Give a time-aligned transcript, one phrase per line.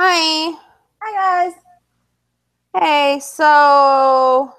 [0.00, 0.56] Hi.
[1.02, 1.54] Hi guys.
[2.72, 4.54] Hey, so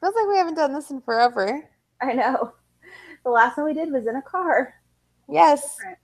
[0.00, 1.62] feels like we haven't done this in forever.
[2.00, 2.54] I know.
[3.22, 4.74] The last one we did was in a car.
[5.28, 5.76] Yes.
[5.88, 5.98] It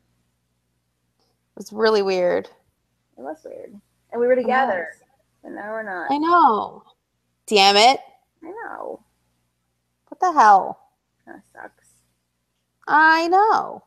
[1.56, 2.46] was really weird.
[3.16, 3.74] It was weird.
[4.12, 4.90] And we were together.
[5.42, 6.12] And now we're not.
[6.12, 6.84] I know.
[7.48, 7.98] Damn it.
[8.44, 9.02] I know.
[10.06, 10.78] What the hell?
[11.24, 11.88] Kind of sucks.
[12.86, 13.82] I know.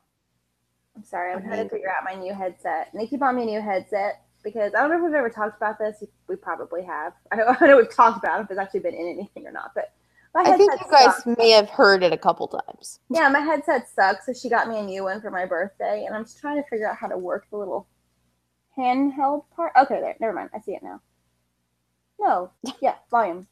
[0.98, 1.32] I'm sorry.
[1.32, 2.90] I'm trying to figure out my new headset.
[2.92, 5.30] And they keep on me a new headset because I don't know if we've ever
[5.30, 6.04] talked about this.
[6.28, 7.14] We probably have.
[7.32, 9.46] I know, I know if we've talked about it, if it's actually been in anything
[9.46, 9.72] or not.
[9.76, 9.94] But
[10.34, 11.38] my I think you guys sucks.
[11.38, 13.00] may have heard it a couple times.
[13.10, 14.26] Yeah, my headset sucks.
[14.26, 16.06] So she got me a new one for my birthday.
[16.06, 17.88] And I'm just trying to figure out how to work the little
[18.78, 19.74] handheld part.
[19.80, 20.16] Okay, there.
[20.20, 20.50] Never mind.
[20.56, 21.02] I see it now.
[22.20, 22.52] No.
[22.82, 23.48] Yeah, volume.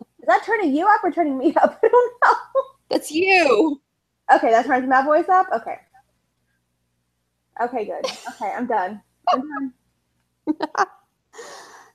[0.00, 1.80] Is that turning you up or turning me up?
[1.84, 2.62] I don't know.
[2.88, 3.80] That's you.
[4.32, 5.46] Okay, that turns my voice up.
[5.54, 5.76] Okay.
[7.60, 8.04] Okay, good.
[8.04, 9.02] Okay, I'm done.
[9.30, 9.72] Done.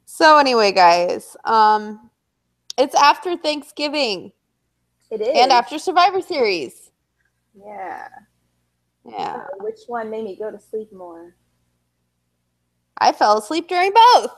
[0.09, 2.09] So anyway, guys, um
[2.75, 4.31] it's after Thanksgiving
[5.11, 5.29] It is.
[5.35, 6.89] and after Survivor Series.
[7.53, 8.07] Yeah.
[9.05, 9.35] Yeah.
[9.35, 11.35] So which one made me go to sleep more?
[12.97, 14.31] I fell asleep during both.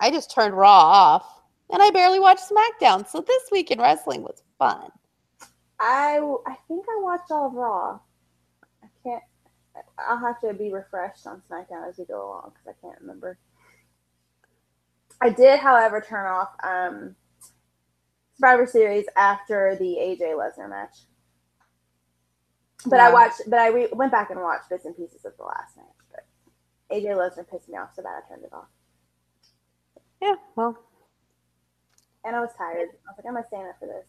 [0.00, 3.06] I just turned Raw off and I barely watched SmackDown.
[3.08, 4.90] So this week in wrestling was fun.
[5.78, 8.00] I I think I watched all of Raw.
[9.06, 9.22] I can't.
[9.98, 13.38] I'll have to be refreshed on SmackDown as we go along because I can't remember.
[15.20, 17.16] I did, however, turn off um,
[18.36, 20.96] Survivor Series after the AJ Lesnar match.
[22.86, 25.44] But I watched, but I re- went back and watched bits and pieces of the
[25.44, 25.86] last match.
[26.10, 26.26] But
[26.96, 28.68] AJ Lesnar pissed me off so bad I turned it off,
[30.22, 30.78] Yeah, well,
[32.24, 32.88] and I was tired.
[32.90, 34.06] I was like, I'm not staying up for this.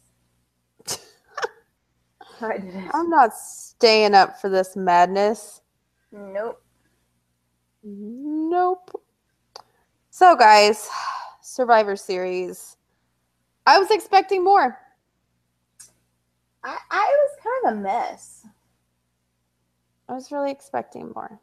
[2.42, 2.92] I did it.
[2.94, 5.62] I'm not staying up for this madness.
[6.12, 6.62] Nope.
[7.84, 8.92] Nope.
[10.10, 10.90] So, guys,
[11.42, 12.78] Survivor Series.
[13.66, 14.78] I was expecting more.
[16.64, 18.46] I, I was kind of a mess.
[20.10, 21.40] I was really expecting more.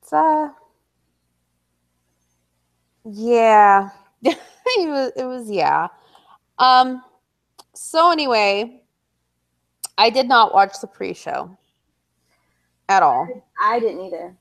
[0.00, 0.48] It's uh
[3.04, 3.90] yeah.
[4.22, 4.38] it
[4.76, 5.88] was it was yeah.
[6.58, 7.02] Um
[7.74, 8.82] so anyway,
[9.98, 11.56] I did not watch the pre-show
[12.88, 13.28] at all.
[13.62, 14.36] I didn't either.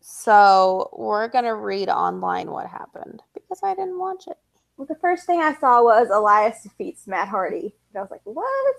[0.00, 4.38] So we're gonna read online what happened because I didn't watch it.
[4.76, 7.74] Well, the first thing I saw was Elias defeats Matt Hardy.
[7.90, 8.76] And I was like, what?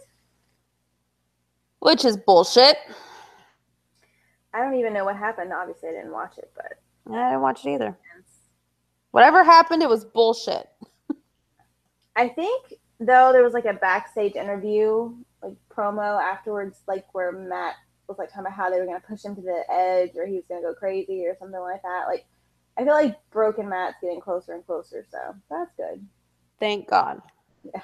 [1.79, 2.77] Which is bullshit.
[4.53, 5.51] I don't even know what happened.
[5.53, 6.79] Obviously, I didn't watch it, but
[7.11, 7.97] I didn't watch it either.
[9.11, 10.67] Whatever happened, it was bullshit.
[12.15, 12.73] I think
[13.05, 17.75] though there was like a backstage interview, like promo afterwards, like where Matt
[18.07, 20.35] was like talking about how they were gonna push him to the edge or he
[20.35, 22.05] was gonna go crazy or something like that.
[22.07, 22.25] Like
[22.77, 26.05] I feel like Broken Matt's getting closer and closer, so that's good.
[26.59, 27.21] Thank God.
[27.63, 27.81] Yeah.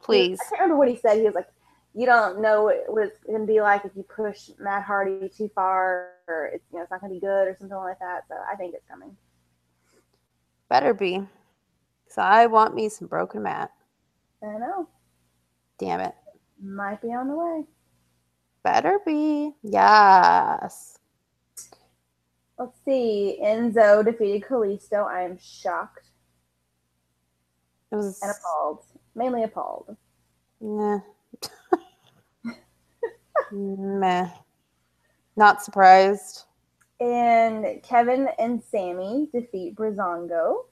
[0.00, 0.38] Please.
[0.40, 1.16] I can't remember what he said.
[1.16, 1.48] He was like,
[1.94, 5.50] "You don't know what what it's gonna be like if you push Matt Hardy too
[5.54, 8.34] far, or it's you know it's not gonna be good or something like that." So
[8.50, 9.16] I think it's coming.
[10.68, 11.26] Better be.
[12.08, 13.72] So I want me some broken Matt.
[14.44, 14.88] I don't know.
[15.78, 16.14] Damn it.
[16.62, 17.64] Might be on the way.
[18.62, 19.52] Better be.
[19.62, 20.98] Yes.
[22.58, 23.38] Let's see.
[23.42, 25.06] Enzo defeated Kalisto.
[25.06, 26.08] I am shocked
[27.92, 28.84] It was and appalled.
[29.14, 29.96] Mainly appalled.
[30.60, 31.00] Nah.
[33.52, 34.28] Meh.
[35.36, 36.44] Not surprised.
[37.00, 40.64] And Kevin and Sammy defeat Breezango.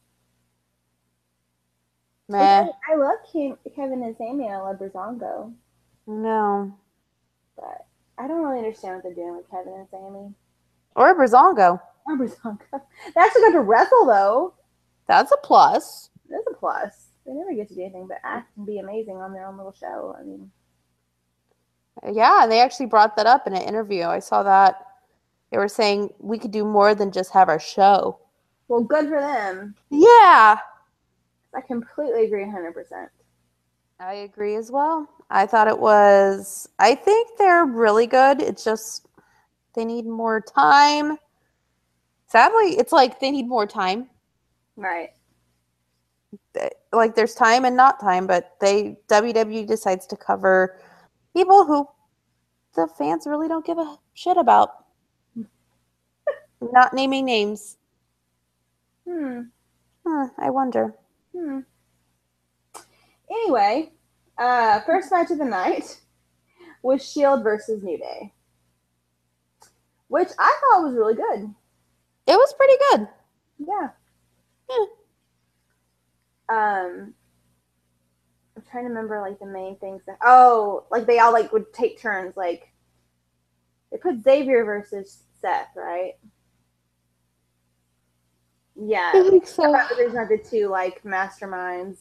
[2.28, 2.66] Meh.
[2.90, 4.48] I love Kim, Kevin and Sammy.
[4.48, 5.52] I love Breezango.
[6.06, 6.74] No.
[7.56, 7.86] But
[8.18, 10.32] I don't really understand what they're doing with Kevin and Sammy.
[10.96, 11.80] Or Breezango.
[12.06, 12.58] Or Breezango.
[12.72, 14.54] They actually got to wrestle, though.
[15.06, 16.10] That's a plus.
[16.30, 17.08] That's a plus.
[17.26, 19.72] They never get to do anything but act and be amazing on their own little
[19.72, 20.16] show.
[20.18, 20.50] I mean,
[22.12, 24.04] Yeah, they actually brought that up in an interview.
[24.04, 24.86] I saw that.
[25.50, 28.18] They were saying we could do more than just have our show.
[28.68, 29.74] well, good for them.
[29.90, 30.58] Yeah.
[31.54, 33.08] I completely agree 100%.
[34.00, 35.08] I agree as well.
[35.30, 38.42] I thought it was, I think they're really good.
[38.42, 39.06] It's just
[39.74, 41.16] they need more time.
[42.26, 44.08] Sadly, it's like they need more time.
[44.76, 45.10] Right.
[46.92, 50.80] Like there's time and not time, but they WWE decides to cover
[51.34, 51.86] people who
[52.74, 54.84] the fans really don't give a shit about.
[56.60, 57.76] not naming names.
[59.06, 59.42] Hmm.
[60.06, 60.94] Hmm, I wonder.
[61.34, 61.60] Hmm.
[63.30, 63.92] Anyway,
[64.38, 66.00] uh, first match of the night
[66.82, 68.32] was Shield versus New Day,
[70.08, 71.54] which I thought was really good.
[72.26, 73.08] It was pretty good.
[73.58, 73.88] Yeah.
[74.70, 74.84] Yeah.
[76.48, 77.14] Um,
[78.56, 80.02] I'm trying to remember like the main things.
[80.06, 82.36] That, oh, like they all like would take turns.
[82.36, 82.68] Like
[83.90, 86.14] they put Xavier versus Seth, right?
[88.74, 89.12] Yeah.
[89.14, 89.70] I think so.
[89.70, 91.98] That the reason I did two like masterminds.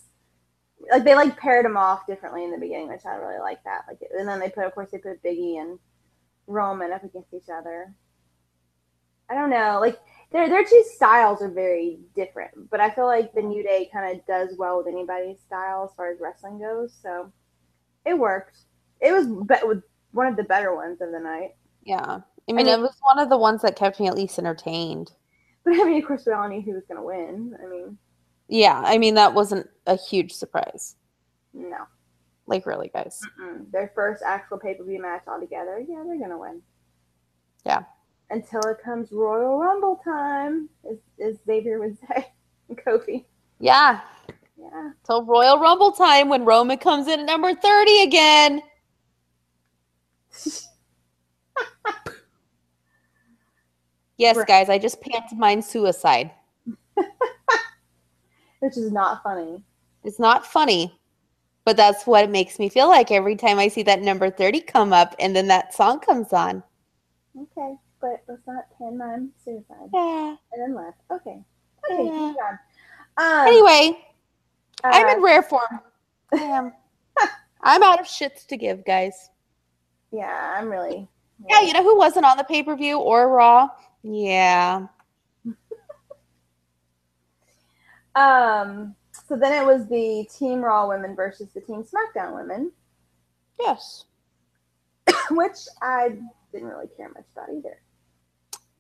[0.92, 3.84] Like they like paired them off differently in the beginning, which I really like that.
[3.88, 5.78] Like, and then they put, of course, they put Biggie and
[6.48, 7.94] Roman up against each other.
[9.30, 9.98] I don't know, like
[10.32, 14.12] their their two styles are very different, but I feel like the New Day kind
[14.14, 16.94] of does well with anybody's style as far as wrestling goes.
[17.02, 17.32] So
[18.06, 18.58] it worked.
[19.00, 19.82] It was be-
[20.12, 21.56] one of the better ones of the night.
[21.84, 22.20] Yeah.
[22.50, 25.14] I mean, mean- it was one of the ones that kept me at least entertained.
[25.63, 27.56] But I mean, of course, we all knew who was going to win.
[27.63, 27.98] I mean,
[28.48, 28.81] Yeah.
[28.84, 30.96] I mean, that wasn't a huge surprise.
[31.54, 31.78] no.
[32.48, 33.19] Like, really, guys.
[33.40, 33.72] Mm-mm.
[33.72, 35.80] Their first actual pay per view match altogether.
[35.88, 36.62] Yeah, they're gonna win.
[37.66, 37.84] Yeah.
[38.30, 42.28] Until it comes Royal Rumble time, as, as Xavier would say,
[42.69, 43.24] and Kofi.
[43.60, 44.02] Yeah.
[44.58, 44.90] Yeah.
[45.06, 48.62] Till Royal Rumble time when Roman comes in at number 30 again.
[54.22, 54.48] Yes, Right.
[54.48, 56.30] guys, I just pantomime suicide.
[58.60, 59.64] Which is not funny.
[60.04, 61.00] It's not funny,
[61.66, 64.62] but that's what it makes me feel like every time I see that number 30
[64.62, 66.62] come up and then that song comes on.
[67.36, 69.90] Okay, but let's not pantomime suicide.
[69.92, 70.36] Yeah.
[70.54, 71.00] And then left.
[71.10, 71.42] Okay.
[71.92, 72.58] Okay, Yeah.
[73.18, 73.98] Um, Anyway,
[74.84, 75.80] I'm uh, in rare form.
[76.32, 76.74] I am.
[77.64, 79.32] I'm out of shits to give, guys.
[80.12, 81.08] yeah, I'm really.
[81.50, 83.70] Yeah, you know who wasn't on the pay per view or Raw?
[84.03, 84.88] Yeah.
[88.15, 88.95] Um.
[89.27, 92.71] So then it was the Team Raw women versus the Team SmackDown women,
[93.59, 94.06] Yes.
[95.31, 96.18] which I
[96.51, 97.77] didn't really care much about either.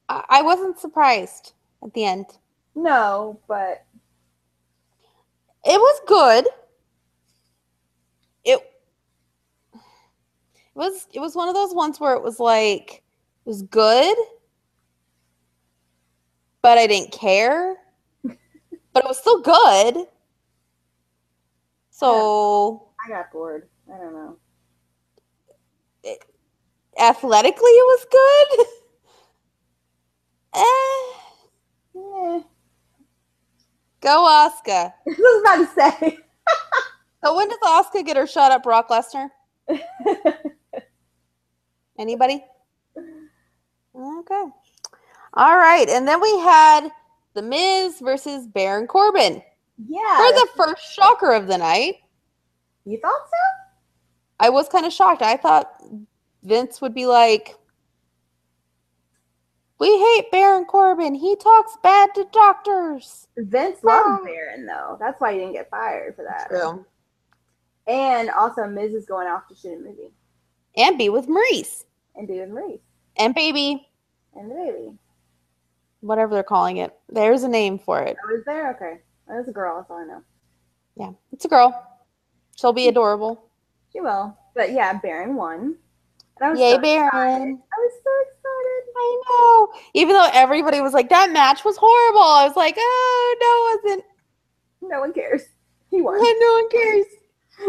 [0.09, 1.53] I, I wasn't surprised
[1.83, 2.25] at the end.
[2.75, 3.85] No, but
[5.63, 6.47] It was good.
[8.43, 8.59] It
[9.73, 9.79] it
[10.75, 13.03] was it was one of those ones where it was like
[13.45, 14.17] it was good,
[16.61, 17.75] but I didn't care.
[18.23, 20.05] but it was still good.
[21.89, 23.69] So I got bored.
[23.93, 24.37] I don't know.
[26.99, 28.65] athletically it was good.
[30.55, 31.19] eh,
[31.95, 32.41] Eh.
[34.01, 34.93] go Asuka.
[35.07, 36.17] I was about to say.
[37.23, 39.29] So when does Asuka get her shot at Brock Lesnar?
[41.99, 42.43] Anybody?
[43.95, 44.43] Okay.
[45.33, 45.87] All right.
[45.89, 46.89] And then we had
[47.33, 49.41] The Miz versus Baron Corbin
[49.87, 50.17] yeah.
[50.17, 51.95] for the first shocker of the night.
[52.85, 53.61] you thought so?
[54.39, 55.21] I was kind of shocked.
[55.21, 55.81] I thought
[56.43, 57.55] Vince would be like,
[59.79, 61.15] We hate Baron Corbin.
[61.15, 63.27] He talks bad to doctors.
[63.37, 64.97] Vince loved Baron though.
[64.99, 66.49] That's why he didn't get fired for that.
[66.49, 66.85] True.
[67.87, 70.13] And also, Miz is going off to shoot a movie
[70.77, 71.85] And be with Maryse
[72.15, 72.79] and be with Maryse
[73.17, 73.87] and baby,
[74.35, 74.97] and the baby.
[76.01, 76.93] Whatever they're calling it.
[77.09, 78.17] There's a name for it.
[78.23, 78.71] Oh, I was there.
[78.75, 79.77] Okay, that was a girl.
[79.77, 80.23] That's all I know.
[80.97, 81.11] Yeah.
[81.31, 81.87] It's a girl.
[82.55, 83.43] She'll be adorable.
[83.91, 84.37] She will.
[84.55, 85.75] But yeah, Baron won.
[86.37, 87.11] And I was Yay, so excited.
[87.11, 87.61] Baron.
[87.61, 88.91] I was so excited.
[88.97, 89.73] I know.
[89.93, 92.21] Even though everybody was like, that match was horrible.
[92.21, 94.05] I was like, oh, no, it wasn't.
[94.91, 95.43] No one cares.
[95.89, 96.17] He won.
[96.21, 97.05] no one cares.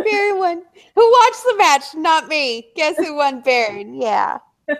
[0.04, 0.62] Baron won.
[0.94, 1.94] Who watched the match?
[1.94, 2.70] Not me.
[2.76, 3.94] Guess who won Baron?
[3.94, 4.38] Yeah.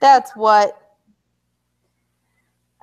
[0.00, 0.87] That's what.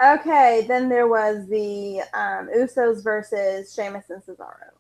[0.04, 4.72] Okay, then there was the um, Usos versus Sheamus and Cesaro,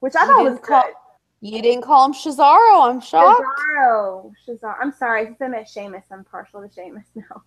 [0.00, 0.94] which I You thought was good.
[1.42, 2.88] You didn't call him Cesaro.
[2.88, 3.42] I'm shocked.
[3.76, 4.74] Cesaro, Cesaro.
[4.80, 7.42] I'm sorry, since I met Sheamus, I'm partial to Sheamus now.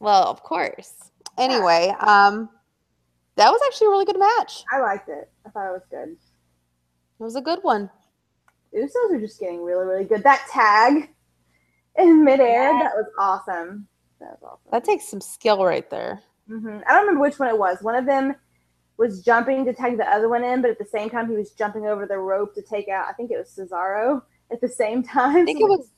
[0.00, 0.92] Well, of course.
[1.38, 2.50] Anyway, um,
[3.36, 4.64] that was actually a really good match.
[4.72, 5.30] I liked it.
[5.46, 6.08] I thought it was good.
[6.10, 7.88] It was a good one.
[8.76, 10.24] Usos are just getting really, really good.
[10.24, 11.10] That tag
[11.96, 12.82] in midair, Yeah.
[12.82, 13.86] that was awesome.
[14.22, 14.68] That was awesome.
[14.70, 16.22] That takes some skill right there.
[16.48, 17.78] hmm I don't remember which one it was.
[17.82, 18.34] One of them
[18.98, 21.50] was jumping to tag the other one in, but at the same time, he was
[21.52, 23.06] jumping over the rope to take out.
[23.08, 25.42] I think it was Cesaro at the same time.
[25.42, 25.90] I think it was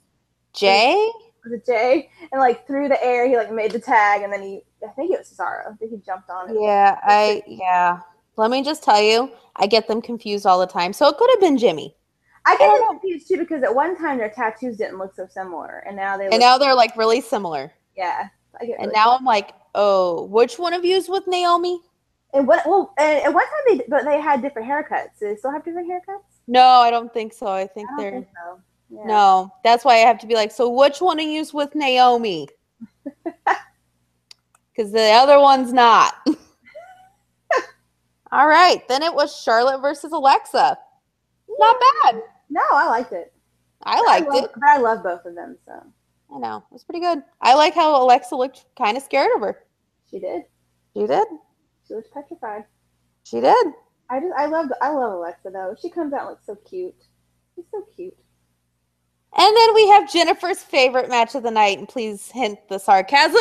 [0.55, 1.11] Jey.
[1.45, 2.11] was it Jey?
[2.33, 5.13] And like through the air, he like made the tag, and then he, I think
[5.13, 5.73] it was Cesaro.
[5.73, 6.57] I think he jumped on it.
[6.61, 8.01] Yeah, I yeah.
[8.37, 10.93] Let me just tell you, I get them confused all the time.
[10.93, 11.95] So it could have been Jimmy.
[12.47, 12.87] I I get know.
[12.89, 16.27] confused too because at one time their tattoos didn't look so similar, and now they.
[16.27, 17.73] And now they're like really similar.
[17.97, 18.29] Yeah,
[18.61, 18.79] I get.
[18.79, 21.81] And really- now I'm like, oh, which one of you is with Naomi?
[22.33, 22.67] and what?
[22.67, 25.19] Well, and at one time they, but they had different haircuts.
[25.21, 26.25] Do they still have different haircuts?
[26.49, 27.47] No, I don't think so.
[27.47, 28.61] I think I they're think so.
[28.91, 29.05] Yeah.
[29.07, 32.49] No, that's why I have to be like, so which one are you with Naomi?
[34.77, 36.17] Because the other one's not.
[38.33, 40.77] All right, then it was Charlotte versus Alexa.
[41.49, 42.21] Not bad.
[42.51, 43.33] No, I liked it.
[43.85, 44.51] I liked love, it.
[44.55, 45.75] But I love both of them, so
[46.33, 47.23] I know it was pretty good.
[47.41, 49.65] I like how Alexa looked kind of scared of her.
[50.11, 50.43] she did.
[50.95, 51.27] She did.
[51.87, 52.65] She was petrified.
[53.25, 53.67] She did.
[54.11, 55.75] I just I love I love Alexa though.
[55.81, 56.95] She comes out like so cute.
[57.55, 58.17] She's so cute.
[59.37, 63.41] And then we have Jennifer's favorite match of the night, and please hint the sarcasm: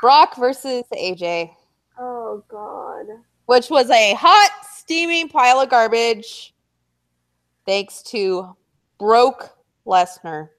[0.00, 1.50] Brock versus AJ,
[1.98, 3.06] Oh God.
[3.46, 6.54] which was a hot, steaming pile of garbage.
[7.64, 8.54] Thanks to
[8.98, 9.50] Broke
[9.86, 10.50] Lesnar.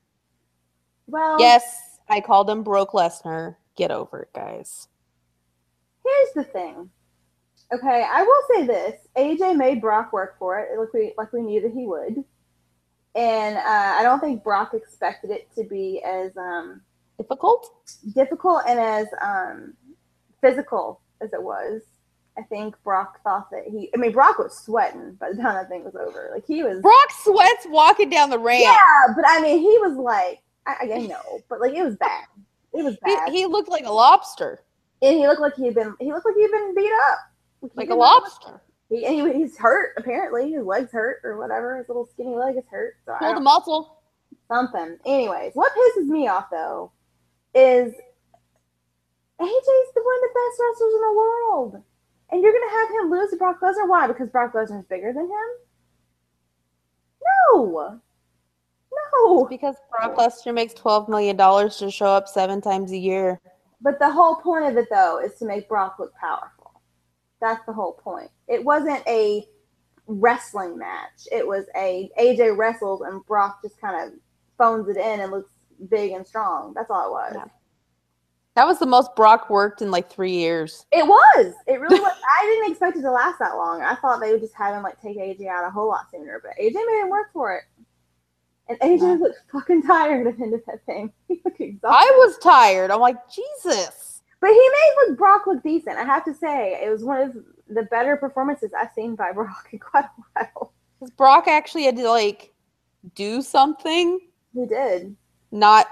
[1.08, 3.56] Well, Yes, I called him Broke Lesnar.
[3.76, 4.88] Get over it, guys.
[6.06, 6.90] Here's the thing.
[7.74, 11.42] Okay, I will say this: AJ made Brock work for it, like we like we
[11.42, 12.24] knew that he would,
[13.16, 16.82] and uh, I don't think Brock expected it to be as um,
[17.18, 17.72] Difficult?
[18.14, 19.74] difficult and as um,
[20.40, 21.82] physical as it was.
[22.38, 23.90] I think Brock thought that he.
[23.94, 26.30] I mean, Brock was sweating by the time that thing was over.
[26.32, 26.80] Like he was.
[26.82, 28.62] Brock sweats walking down the ramp.
[28.62, 32.26] Yeah, but I mean, he was like, I, I know, but like it was bad.
[32.74, 33.30] It was bad.
[33.30, 34.64] He, he looked like a lobster,
[35.02, 35.96] and he looked like he'd been.
[36.00, 37.20] He looked like he'd been beat up.
[37.62, 38.62] he like a lobster.
[38.90, 40.52] He, he, he's hurt apparently.
[40.52, 41.78] His legs hurt or whatever.
[41.78, 42.96] His little skinny leg is hurt.
[43.06, 44.02] So Pulled a muscle.
[44.50, 44.98] something.
[45.06, 46.92] Anyways, what pisses me off though
[47.56, 47.94] is
[49.40, 51.84] AJ's the one of the best wrestlers in the world,
[52.32, 53.88] and you're gonna have him lose to Brock Lesnar.
[53.88, 54.08] Why?
[54.08, 55.50] Because Brock Lesnar's bigger than him?
[57.56, 58.00] No,
[59.14, 59.46] no.
[59.46, 63.40] Because Brock Lesnar makes twelve million dollars to show up seven times a year.
[63.82, 66.82] But the whole point of it though is to make Brock look powerful.
[67.40, 68.32] That's the whole point.
[68.48, 69.46] It wasn't a
[70.08, 71.28] wrestling match.
[71.32, 74.20] It was a AJ wrestles and Brock just kind of
[74.58, 75.52] phones it in and looks
[75.90, 76.74] big and strong.
[76.74, 77.34] That's all it was.
[77.36, 77.46] Yeah.
[78.56, 80.88] That was the most Brock worked in like three years.
[80.92, 81.54] It was.
[81.68, 82.12] It really was.
[82.42, 83.84] I didn't expect it to last that long.
[83.84, 86.42] I thought they would just have him like take AJ out a whole lot sooner,
[86.42, 87.66] but AJ made him work for it.
[88.70, 91.12] And AJ looked fucking tired at the end of that thing.
[91.28, 91.88] He looked exhausted.
[91.98, 92.92] I was tired.
[92.92, 94.22] I'm like, Jesus.
[94.42, 95.98] But he made look Brock look decent.
[95.98, 97.36] I have to say, it was one of
[97.70, 100.74] the better performances I've seen by Brock in quite a while.
[101.00, 102.54] Because Brock actually had to like
[103.16, 104.20] do something,
[104.54, 105.16] He did.
[105.52, 105.88] not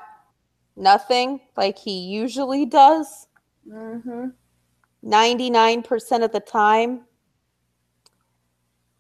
[0.76, 3.28] nothing like he usually does.
[3.68, 4.28] Mm-hmm.
[5.06, 7.02] 99% of the time.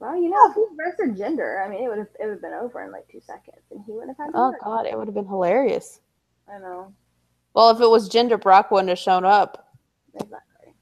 [0.05, 2.41] Well, you know, if he wrestled Jinder, I mean, it would have it would have
[2.41, 4.53] been over in like two seconds, and he wouldn't have had Oh.
[4.63, 5.99] God, it would have been hilarious.
[6.47, 6.93] I know
[7.55, 9.73] Well, if it was Jinder, Brock wouldn't have shown up.
[10.13, 10.73] exactly.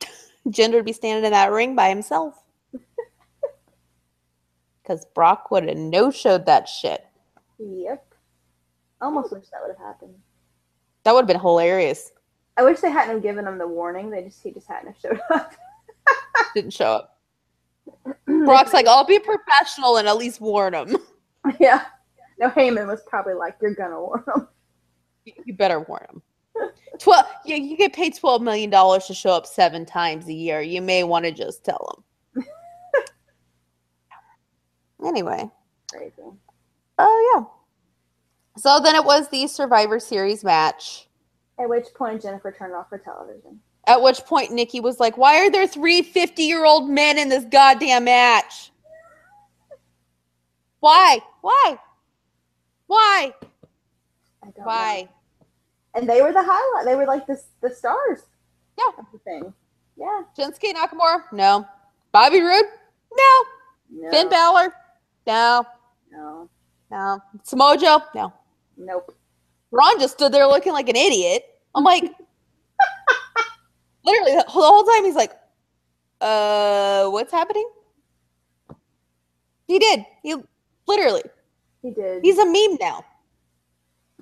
[0.48, 2.34] Jinder would be standing in that ring by himself.
[4.82, 7.06] Because Brock would have no showed that shit.
[7.58, 8.14] Yep.
[9.00, 10.14] Almost wish that would have happened.
[11.04, 12.12] That would have been hilarious.
[12.58, 14.10] I wish they hadn't have given him the warning.
[14.10, 15.54] They just he just hadn't have showed up.
[16.54, 17.13] Didn't show up.
[18.26, 20.96] Brock's like, I'll be professional and at least warn him.
[21.60, 21.86] yeah.
[22.38, 24.48] No, Heyman was probably like, "You're gonna warn him."
[25.44, 26.22] You better warn him.
[26.98, 27.26] Twelve.
[27.44, 30.60] Yeah, you get paid twelve million dollars to show up seven times a year.
[30.60, 32.44] You may want to just tell him.
[35.06, 35.48] anyway,
[35.92, 36.12] Crazy.
[36.98, 37.44] oh yeah.
[38.56, 41.08] So then it was the Survivor Series match.
[41.58, 43.60] At which point Jennifer turned off her television.
[43.86, 48.04] At which point Nikki was like, "Why are there three 50-year-old men in this goddamn
[48.04, 48.70] match?
[50.80, 51.18] Why?
[51.42, 51.78] Why?
[52.86, 53.34] Why?
[54.42, 54.64] Don't know.
[54.64, 55.08] Why?"
[55.94, 56.86] And they were the highlight.
[56.86, 58.20] They were like the the stars.
[58.78, 59.04] Yeah.
[59.12, 59.54] The thing.
[59.96, 60.22] Yeah.
[60.36, 61.22] Shinsuke Nakamura?
[61.32, 61.66] No.
[62.12, 62.64] Bobby Roode?
[63.16, 63.44] No.
[63.90, 64.10] No.
[64.10, 64.74] Finn Balor?
[65.26, 65.64] No.
[66.10, 66.48] No.
[66.90, 67.22] No.
[67.42, 68.00] Samoa Joe?
[68.14, 68.32] No.
[68.76, 69.14] Nope.
[69.70, 71.44] Braun just stood there looking like an idiot.
[71.74, 72.12] I'm like,
[74.04, 75.32] literally, the whole time he's like,
[76.20, 77.68] uh, what's happening?
[79.66, 80.04] He did.
[80.22, 80.36] He
[80.86, 81.22] literally,
[81.82, 82.22] He did.
[82.24, 83.04] he's a meme now.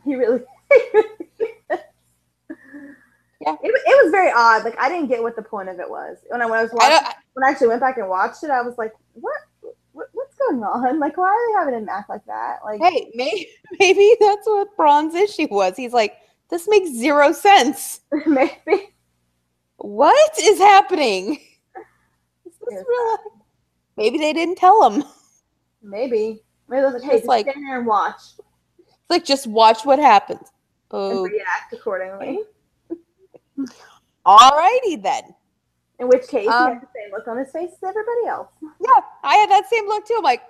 [0.05, 0.41] he really.
[3.45, 3.57] Yeah.
[3.61, 4.63] It, it was very odd.
[4.63, 6.71] Like I didn't get what the point of it was when I when I was
[6.73, 6.91] watching.
[6.91, 9.37] don't, when I actually went back and watched it, I was like, what?
[9.91, 10.99] what what's going on?
[11.01, 12.59] Like, why are they having him act like that?
[12.65, 13.49] Like, hey, maybe,
[13.81, 15.77] maybe that's what Braun's issue was.
[15.77, 16.19] He's like,
[16.51, 18.03] this makes zero sense.
[18.27, 18.92] maybe.
[19.83, 21.41] What is happening?
[22.47, 23.19] Is real?
[23.97, 25.03] Maybe they didn't tell him.
[25.83, 26.41] Maybe.
[26.69, 28.21] Maybe like, hey, Just like- stand there and watch
[28.79, 30.53] It's like just watch what happens.
[30.93, 31.25] Oh.
[31.25, 32.41] and react accordingly.
[34.25, 35.35] alrighty then.
[35.99, 38.49] In which case, Um, he had the same look on his face as everybody else.
[38.63, 40.15] Yeah, I had that same look too.
[40.19, 40.43] I'm like,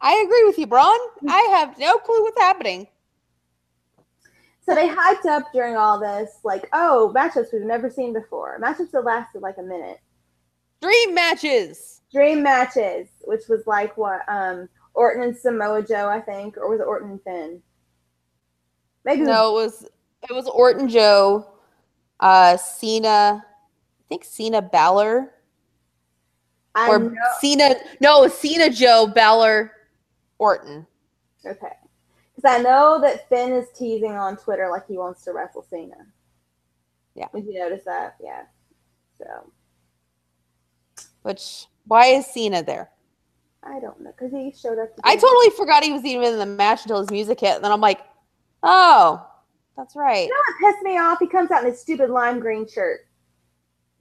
[0.00, 0.98] I agree with you, Braun.
[1.28, 2.86] I have no clue what's happening.
[4.70, 8.60] So they hyped up during all this, like, oh, matchups we've never seen before.
[8.62, 9.98] Matchups that lasted like a minute.
[10.80, 12.02] Dream matches.
[12.12, 16.78] Dream matches, which was like what, um, Orton and Samoa Joe, I think, or was
[16.78, 17.62] it Orton and Finn?
[19.04, 19.88] Maybe No, it was
[20.28, 21.50] it was Orton Joe,
[22.20, 25.32] uh Cena, I think Cena Balor.
[26.76, 27.14] I or know.
[27.40, 29.72] Cena no, Cena Joe Balor
[30.38, 30.86] Orton.
[31.44, 31.72] Okay.
[32.40, 36.06] Because I know that Finn is teasing on Twitter like he wants to wrestle Cena.
[37.14, 37.26] Yeah.
[37.34, 38.16] Did you notice that?
[38.22, 38.42] Yeah.
[39.18, 39.52] So
[41.22, 42.90] Which why is Cena there?
[43.62, 44.94] I don't know because he showed up.
[44.96, 47.64] To I totally forgot he was even in the match until his music hit, and
[47.64, 48.00] then I'm like,
[48.62, 49.26] oh,
[49.76, 50.26] that's right.
[50.26, 51.18] You know what pissed me off?
[51.18, 53.00] He comes out in his stupid lime green shirt.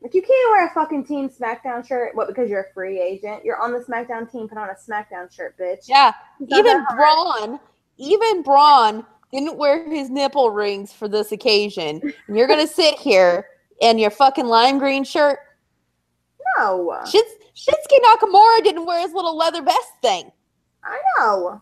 [0.02, 2.16] Like you can't wear a fucking Team SmackDown shirt.
[2.16, 2.30] What?
[2.30, 3.44] Because you're a free agent.
[3.44, 4.48] You're on the SmackDown team.
[4.48, 5.90] Put on a SmackDown shirt, bitch.
[5.90, 6.86] Yeah, even.
[6.96, 7.60] Braun,
[8.00, 12.02] even Braun didn't wear his nipple rings for this occasion.
[12.28, 13.46] And you're gonna sit here
[13.82, 15.40] in your fucking lime green shirt.
[16.58, 17.24] No, Shins-
[17.56, 20.32] Shinsuke Nakamura didn't wear his little leather vest thing.
[20.84, 21.62] I know.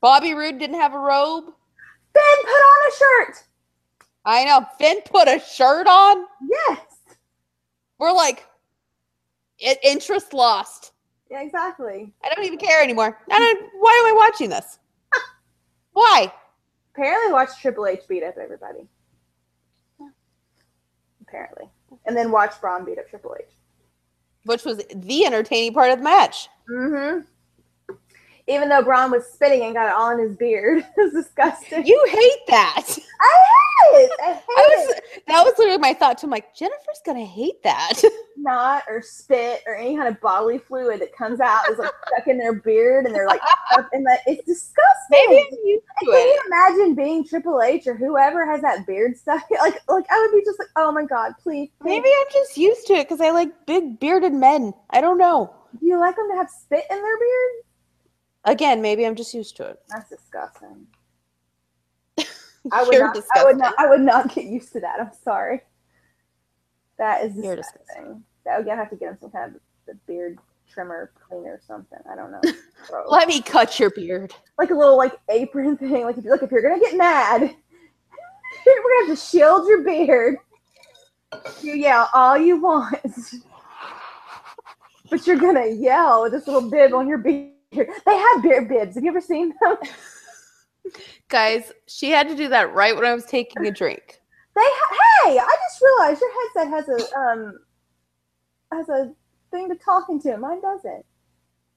[0.00, 1.44] Bobby Roode didn't have a robe.
[1.46, 3.44] Finn, put on a shirt.
[4.24, 4.64] I know.
[4.78, 6.24] Finn put a shirt on.
[6.48, 6.80] Yes.
[7.98, 8.46] We're like,
[9.66, 10.92] i- interest lost.
[11.30, 12.12] Yeah, exactly.
[12.24, 13.18] I don't even care anymore.
[13.30, 13.70] I don't.
[13.80, 14.78] Why am I watching this?
[15.96, 16.30] Why?
[16.94, 18.86] Apparently, watch Triple H beat up everybody.
[21.22, 21.70] Apparently,
[22.04, 23.46] and then watch Braun beat up Triple H.
[24.44, 26.50] Which was the entertaining part of the match.
[26.70, 27.20] Mm-hmm.
[28.48, 31.84] Even though Braun was spitting and got it all in his beard, it was disgusting.
[31.84, 32.84] You hate that.
[33.20, 33.38] I
[33.92, 34.10] hate it.
[34.22, 34.96] I hate I was.
[34.96, 35.04] it.
[35.26, 36.26] That was literally my thought too.
[36.28, 38.00] I'm like, Jennifer's gonna hate that.
[38.36, 42.28] Not or spit or any kind of bodily fluid that comes out is like stuck
[42.28, 43.40] in their beard and they're like
[43.72, 44.20] up in that.
[44.26, 44.84] It's disgusting.
[45.10, 49.16] Maybe I'm used to Can you imagine being Triple H or whoever has that beard
[49.16, 49.42] stuck?
[49.50, 51.70] Like, like I would be just like, oh my god, please.
[51.80, 51.88] please.
[51.88, 54.72] Maybe I'm just used to it because I like big bearded men.
[54.90, 55.52] I don't know.
[55.80, 57.65] Do you like them to have spit in their beard?
[58.46, 59.82] Again, maybe I'm just used to it.
[59.88, 60.86] That's disgusting.
[62.72, 63.14] I would not.
[63.14, 63.42] disgusting.
[63.42, 63.74] I would not.
[63.78, 65.00] I would not get used to that.
[65.00, 65.60] I'm sorry.
[66.98, 68.22] That is You're disgusting.
[68.44, 70.38] That would have to get him some kind of a beard
[70.72, 71.98] trimmer cleaner or something.
[72.10, 72.40] I don't know.
[73.08, 74.32] Let me cut your beard.
[74.58, 76.04] like a little like apron thing.
[76.04, 77.40] Like if you look, if you're gonna get mad,
[78.66, 80.36] we're gonna have to shield your beard.
[81.60, 83.00] You yell all you want,
[85.10, 87.55] but you're gonna yell with this little bib on your beard.
[87.72, 88.94] They have beer bibs.
[88.94, 89.76] Have you ever seen them?
[91.28, 94.20] Guys, she had to do that right when I was taking a drink.
[94.54, 97.58] They ha- hey, I just realized your headset has a um
[98.72, 99.12] has a
[99.50, 100.36] thing to talk into.
[100.38, 101.04] Mine doesn't.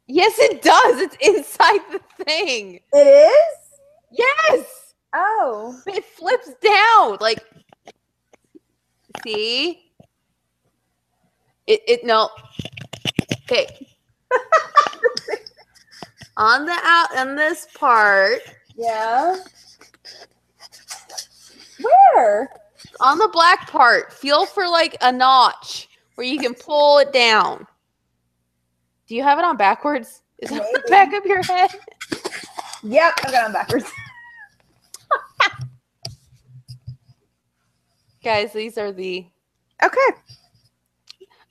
[0.08, 1.00] Yes, it does.
[1.02, 2.80] It's inside the thing.
[2.94, 3.58] It is.
[4.12, 4.94] Yes.
[5.14, 7.18] Oh, It flips down.
[7.20, 7.44] Like,
[9.24, 9.92] see?
[11.68, 12.30] It, it, no.
[13.44, 13.88] Okay.
[16.40, 18.40] on the out, on this part,
[18.76, 19.36] yeah.
[22.16, 22.50] Where?
[23.02, 27.66] on the black part, feel for like a notch where you can pull it down.
[29.08, 30.22] Do you have it on backwards?
[30.40, 31.70] Is it on the back of your head?
[32.84, 33.92] Yep, I got them backwards.
[38.24, 39.26] Guys, these are the.
[39.84, 39.98] Okay,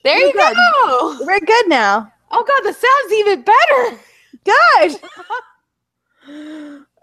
[0.03, 0.55] There You're you good.
[0.55, 1.17] go.
[1.25, 2.11] we're good now.
[2.31, 3.99] Oh, God, the sound's even better.
[4.45, 4.99] Good.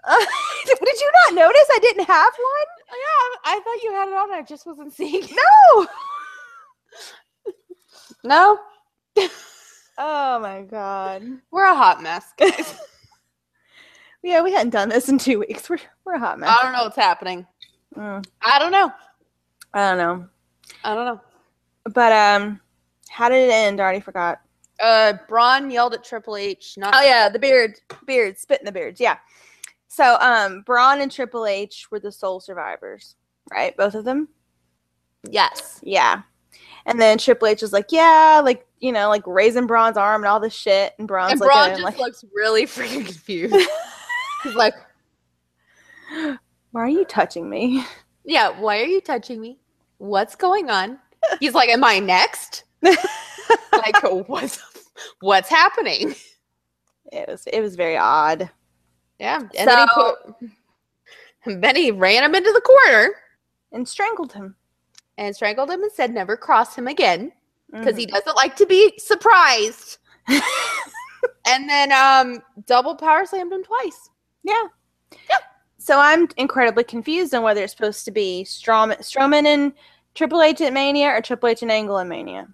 [0.08, 0.24] Uh,
[0.66, 2.66] did you not notice I didn't have one?
[2.90, 4.32] Yeah, I thought you had it on.
[4.32, 5.30] I just wasn't seeing it.
[5.32, 5.86] No.
[8.24, 8.58] No,
[9.98, 11.22] Oh my god.
[11.52, 12.32] we're a hot mess.
[12.36, 12.76] guys.
[14.22, 15.70] Yeah, we hadn't done this in two weeks.
[15.70, 16.50] We're we're a hot mess.
[16.50, 17.46] I don't know what's happening.
[17.96, 18.92] Mm, I don't know.
[19.74, 20.28] I don't know.
[20.84, 21.20] I don't know.
[21.92, 22.60] But um,
[23.08, 23.80] how did it end?
[23.80, 24.40] I already forgot.
[24.80, 26.74] Uh, Braun yelled at Triple H.
[26.76, 29.00] Not Oh yeah, the beard, beard, spit in the beards.
[29.00, 29.16] Yeah.
[29.88, 33.16] So um, Braun and Triple H were the sole survivors,
[33.50, 33.76] right?
[33.76, 34.28] Both of them.
[35.30, 35.80] yes.
[35.82, 36.22] Yeah.
[36.84, 40.28] And then Triple H was like, yeah, like you know, like raising Braun's arm and
[40.28, 43.54] all this shit, and Braun's And like, Braun just like, looks really freaking confused.
[44.44, 44.74] He's like,
[46.70, 47.84] why are you touching me?
[48.24, 49.58] "Yeah, why are you touching me?
[49.98, 50.98] What's going on?"
[51.40, 52.64] He's like, "Am I next?"
[53.72, 54.60] like, what's
[55.20, 56.14] what's happening?
[57.12, 58.50] It was it was very odd.
[59.18, 60.50] Yeah, and then he So- put.
[61.44, 63.14] And then he ran him into the corner
[63.72, 64.56] And strangled him
[65.16, 67.32] and strangled him and said, "Never cross him again,"
[67.72, 67.98] because Mhm.
[67.98, 69.98] he doesn't like to be surprised.
[71.48, 74.10] And then um double power slammed him twice.
[74.42, 74.64] Yeah.
[75.12, 75.40] Yep.
[75.78, 79.72] So I'm incredibly confused on whether it's supposed to be Strowman, Strowman and
[80.14, 82.48] Triple H at Mania or Triple H and Angle at Mania.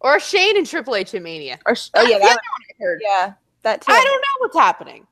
[0.00, 1.58] Or Shane and Triple H in Mania.
[1.66, 3.00] Or oh yeah, That's that, one I heard.
[3.02, 3.32] yeah,
[3.62, 3.92] that too.
[3.92, 5.06] I don't know what's happening.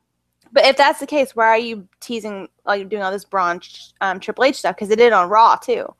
[0.53, 3.59] But if that's the case, why are you teasing, like doing all this Braun
[3.99, 4.75] um, Triple H stuff?
[4.75, 5.93] Because they did it on Raw too.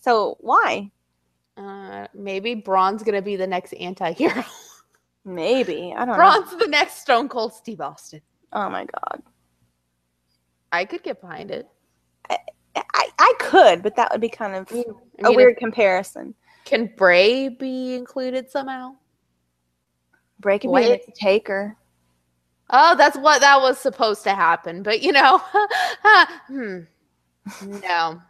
[0.00, 0.90] So why?
[1.56, 4.44] Uh, maybe Braun's gonna be the next anti-hero.
[5.24, 6.14] Maybe I don't know.
[6.14, 8.22] Braun's the next Stone Cold Steve Austin.
[8.52, 9.22] Oh my god,
[10.70, 11.68] I could get behind it.
[12.30, 14.84] I I could, but that would be kind of I
[15.18, 16.34] a mean, weird comparison.
[16.68, 18.96] Can Bray be included somehow?
[20.38, 21.06] Bray could be Wait.
[21.06, 21.74] the Taker.
[22.68, 25.38] Oh, that's what that was supposed to happen, but you know,
[26.46, 26.80] hmm,
[27.62, 28.20] no.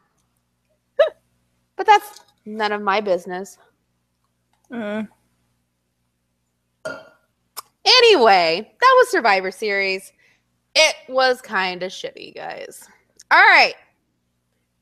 [1.77, 3.59] but that's none of my business.
[4.71, 5.09] Mm.
[7.85, 10.13] Anyway, that was Survivor Series.
[10.77, 12.87] It was kind of shitty, guys.
[13.33, 13.75] All right.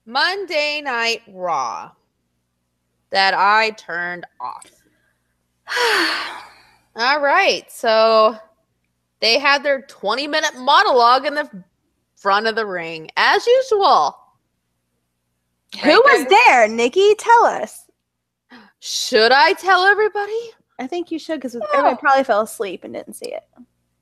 [0.04, 1.92] Monday Night Raw
[3.10, 4.70] that I turned off.
[6.96, 7.64] All right.
[7.70, 8.36] So
[9.20, 11.48] they had their 20 minute monologue in the
[12.16, 14.16] front of the ring, as usual.
[15.82, 16.68] Who Right, was there?
[16.68, 17.84] Nikki, tell us.
[18.80, 20.50] Should I tell everybody?
[20.78, 21.66] I think you should because No.
[21.74, 23.44] everybody probably fell asleep and didn't see it.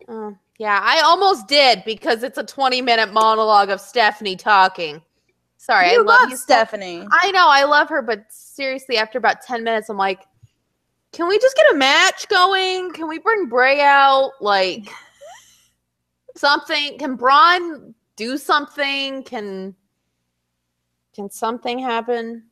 [0.09, 5.03] Oh, yeah, I almost did because it's a 20 minute monologue of Stephanie talking.
[5.65, 6.69] Sorry, you I love, love you, Steph.
[6.69, 7.09] Stephanie.
[7.11, 10.21] I know, I love her, but seriously, after about 10 minutes, I'm like,
[11.13, 12.93] can we just get a match going?
[12.93, 14.33] Can we bring Bray out?
[14.43, 14.91] Like,
[16.37, 16.99] something?
[16.99, 19.23] Can Braun do something?
[19.23, 19.75] Can
[21.15, 22.43] can something happen?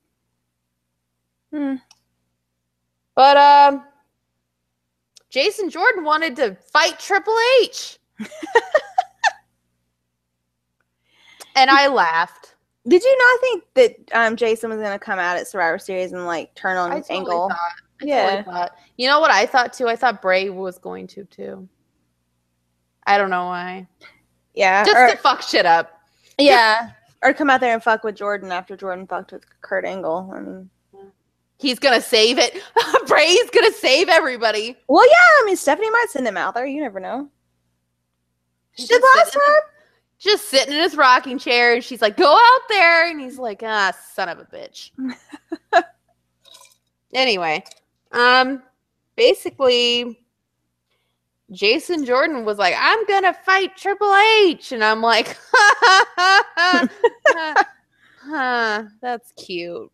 [1.52, 1.74] Hmm.
[3.14, 3.84] But um
[5.28, 7.98] Jason Jordan wanted to fight Triple H.
[11.56, 12.51] and I laughed.
[12.88, 16.12] Did you not think that um, Jason was going to come out at Survivor Series
[16.12, 17.48] and like turn on I totally Angle?
[17.48, 17.58] thought.
[18.02, 18.24] I Yeah.
[18.36, 18.72] totally thought.
[18.96, 19.88] You know what I thought too?
[19.88, 21.68] I thought Bray was going to too.
[23.06, 23.86] I don't know why.
[24.54, 26.00] Yeah, Just or, to fuck shit up.
[26.38, 26.90] yeah,
[27.22, 30.30] or come out there and fuck with Jordan after Jordan fucked with Kurt Angle.
[30.34, 30.70] I mean,
[31.58, 32.60] He's gonna save it.
[33.06, 34.76] Bray's gonna save everybody.
[34.88, 36.66] well, yeah, I mean Stephanie might send him out there.
[36.66, 37.28] You never know.
[38.76, 39.42] She He's did last time.
[40.22, 43.60] Just sitting in his rocking chair, and she's like, "Go out there," and he's like,
[43.64, 44.92] "Ah, son of a bitch."
[47.12, 47.64] anyway,
[48.12, 48.62] um,
[49.16, 50.24] basically,
[51.50, 55.36] Jason Jordan was like, "I'm gonna fight Triple H," and I'm like,
[58.24, 59.90] huh, "That's cute,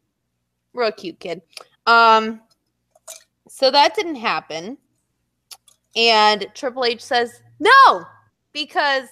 [0.74, 1.40] real cute kid."
[1.86, 2.42] Um,
[3.48, 4.76] so that didn't happen,
[5.96, 8.04] and Triple H says no
[8.52, 9.08] because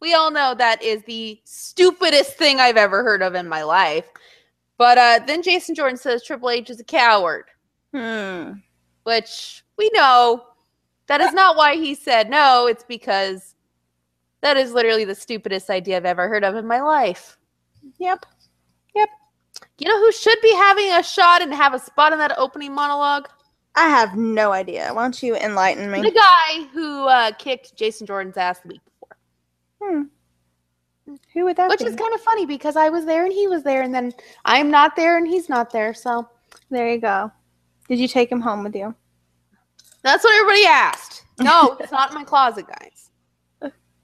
[0.00, 4.06] we all know that is the stupidest thing I've ever heard of in my life.
[4.78, 7.44] But uh, then Jason Jordan says Triple H is a coward,
[7.94, 8.52] Hmm.
[9.04, 10.44] which we know
[11.06, 12.66] that is not why he said no.
[12.66, 13.54] It's because
[14.42, 17.38] that is literally the stupidest idea I've ever heard of in my life.
[17.98, 18.26] Yep.
[18.94, 19.08] Yep.
[19.78, 22.74] You know who should be having a shot and have a spot in that opening
[22.74, 23.28] monologue?
[23.76, 24.90] I have no idea.
[24.92, 26.02] Why don't you enlighten me?
[26.02, 28.80] The guy who uh, kicked Jason Jordan's ass week.
[29.86, 30.02] Hmm.
[31.34, 31.86] Who would that Which be?
[31.86, 34.12] is kind of funny because I was there and he was there, and then
[34.44, 35.94] I'm not there and he's not there.
[35.94, 36.28] So
[36.70, 37.30] there you go.
[37.88, 38.94] Did you take him home with you?
[40.02, 41.24] that's what everybody asked.
[41.40, 43.10] No, it's not in my closet, guys.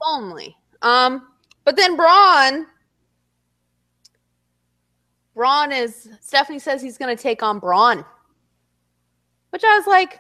[0.01, 0.57] Only.
[0.83, 1.29] Um,
[1.65, 2.67] but then Braun,
[5.35, 8.05] Braun is Stephanie says he's going to take on Braun,
[9.51, 10.19] which I was like,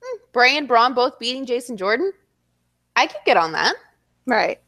[0.00, 2.12] hmm, Bray and Braun both beating Jason Jordan.
[2.94, 3.74] I could get on that.
[4.26, 4.60] Right.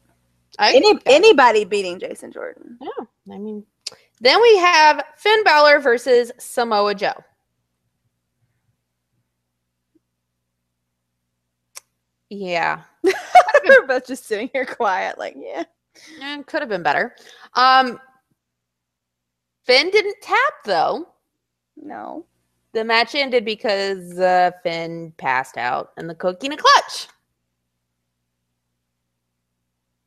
[0.59, 2.77] I Any anybody beating Jason Jordan?
[2.81, 3.65] Yeah, I mean,
[4.21, 7.13] then we have Finn Balor versus Samoa Joe.
[12.29, 12.81] Yeah,
[13.65, 15.63] We're both just sitting here quiet, like, yeah.
[16.21, 17.15] and could have been better.
[17.53, 17.99] Um,
[19.65, 21.07] Finn didn't tap though.
[21.75, 22.25] No.
[22.73, 27.07] The match ended because uh, Finn passed out in the Coquina Clutch.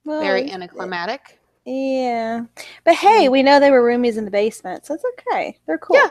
[0.09, 1.39] Well, Very anticlimactic.
[1.67, 2.47] Yeah.
[2.85, 5.59] But hey, we know they were roomies in the basement, so it's okay.
[5.67, 5.97] They're cool.
[5.97, 6.09] Yeah.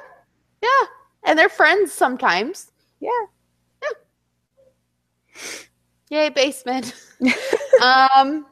[0.62, 0.88] Yeah,
[1.26, 2.72] and they're friends sometimes.
[3.00, 3.10] Yeah.
[3.82, 3.90] Yeah.
[6.12, 6.94] Yay, basement.
[7.82, 8.46] um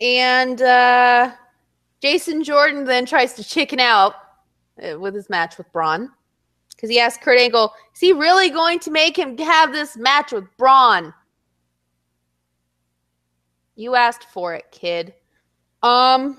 [0.00, 1.30] and uh
[2.02, 4.14] jason jordan then tries to chicken out
[4.82, 6.10] uh, with his match with braun
[6.84, 10.32] because he asked Kurt Angle, "Is he really going to make him have this match
[10.32, 11.14] with Braun?"
[13.76, 15.14] You asked for it, kid.
[15.82, 16.38] Um.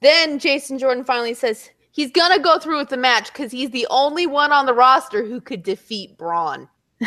[0.00, 3.86] Then Jason Jordan finally says he's gonna go through with the match because he's the
[3.90, 6.68] only one on the roster who could defeat Braun.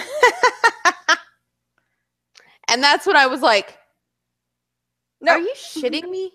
[2.68, 3.78] and that's when I was like,
[5.22, 5.34] No.
[5.34, 6.34] Are you shitting me?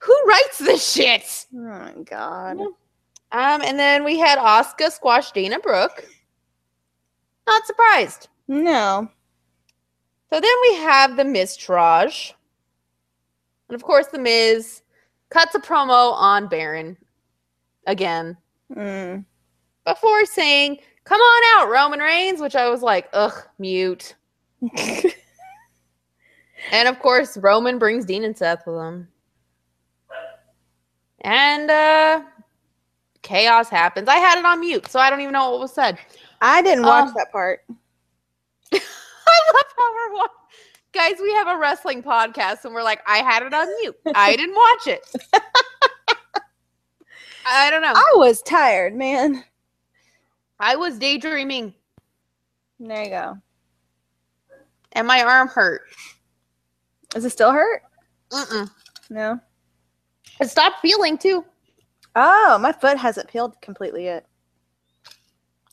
[0.00, 1.46] Who writes this shit?
[1.52, 2.60] Oh my god.
[3.32, 6.06] Um, and then we had Asuka squash Dana Brooke.
[7.48, 8.28] Not surprised.
[8.48, 9.08] No.
[10.32, 12.32] So then we have the Miz Traj.
[13.68, 14.82] And of course, the Miz
[15.30, 16.96] cuts a promo on Baron
[17.86, 18.36] again
[18.74, 19.24] Mm.
[19.84, 24.14] before saying, Come on out, Roman Reigns, which I was like, ugh, mute.
[26.72, 29.06] And of course, Roman brings Dean and Seth with him.
[31.20, 32.22] And uh
[33.22, 34.08] chaos happens.
[34.08, 35.98] I had it on mute, so I don't even know what was said.
[36.40, 37.64] I didn't watch Um, that part.
[38.74, 40.28] I love how we're wa-
[40.92, 41.14] guys.
[41.20, 43.96] We have a wrestling podcast, and we're like, I had it on mute.
[44.14, 45.42] I didn't watch it.
[47.46, 47.92] I don't know.
[47.94, 49.44] I was tired, man.
[50.58, 51.74] I was daydreaming,
[52.80, 53.38] There you go.
[54.92, 55.82] and my arm hurt.
[57.10, 57.82] Does it still hurt?
[58.30, 58.70] Mm-mm.
[59.10, 59.38] No.
[60.40, 61.44] It stopped feeling too.
[62.16, 64.26] Oh, my foot hasn't peeled completely yet.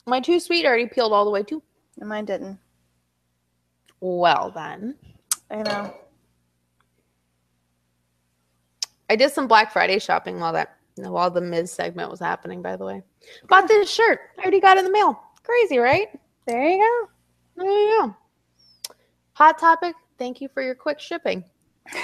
[0.05, 1.63] My too sweet already peeled all the way too.
[1.99, 2.59] And mine didn't.
[4.05, 4.95] Well then,
[5.49, 5.93] I know.
[9.09, 12.61] I did some Black Friday shopping while that while the Miz segment was happening.
[12.61, 13.01] By the way,
[13.47, 14.19] bought this shirt.
[14.37, 15.17] I already got it in the mail.
[15.43, 16.09] Crazy, right?
[16.45, 16.79] There you
[17.55, 17.63] go.
[17.63, 18.15] There you go.
[19.35, 19.95] Hot topic.
[20.19, 21.45] Thank you for your quick shipping.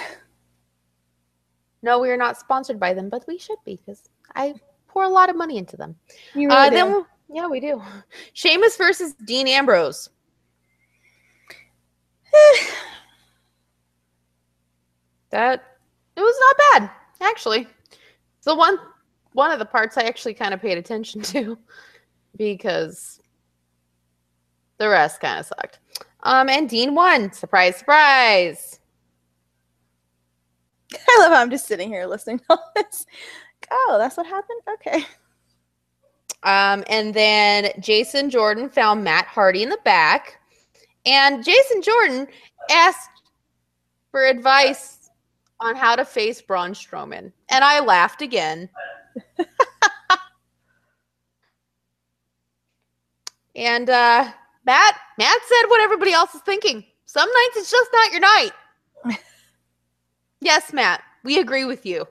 [1.82, 4.54] No, we are not sponsored by them, but we should be because I
[4.90, 5.96] pour a lot of money into them.
[6.36, 6.76] You really Uh, do.
[6.76, 7.82] then, yeah, we do.
[8.34, 10.10] Sheamus versus Dean Ambrose.
[15.32, 15.78] That
[16.16, 17.68] it was not bad, actually.
[18.40, 18.80] So one
[19.34, 21.58] one of the parts I actually kind of paid attention to
[22.36, 23.22] because
[24.78, 25.80] the rest kind of sucked.
[26.24, 27.32] Um, and Dean won.
[27.32, 28.80] Surprise, surprise.
[30.94, 33.06] I love how I'm just sitting here listening to all this.
[33.72, 34.62] Oh, that's what happened?
[34.74, 35.06] Okay.
[36.44, 40.40] Um, and then Jason Jordan found Matt Hardy in the back,
[41.06, 42.28] and Jason Jordan
[42.70, 43.10] asked
[44.12, 45.10] for advice
[45.60, 48.70] on how to face Braun Strowman, and I laughed again.
[53.56, 54.32] and uh,
[54.66, 56.86] Matt, Matt said what everybody else is thinking.
[57.06, 58.52] Some nights it's just not your night.
[60.42, 62.06] yes, Matt, we agree with you.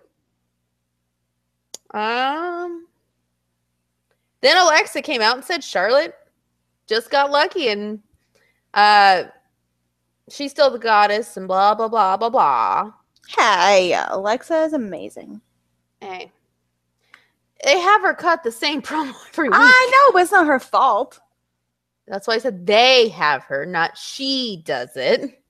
[1.94, 2.86] Um.
[4.40, 6.14] Then Alexa came out and said Charlotte
[6.86, 8.00] just got lucky and
[8.74, 9.24] uh
[10.30, 12.92] she's still the goddess and blah blah blah blah blah.
[13.28, 15.40] Hey, Alexa is amazing.
[16.00, 16.30] Hey.
[17.64, 19.58] They have her cut the same promo every week.
[19.58, 21.20] I know, but it's not her fault.
[22.06, 25.42] That's why I said they have her, not she does it.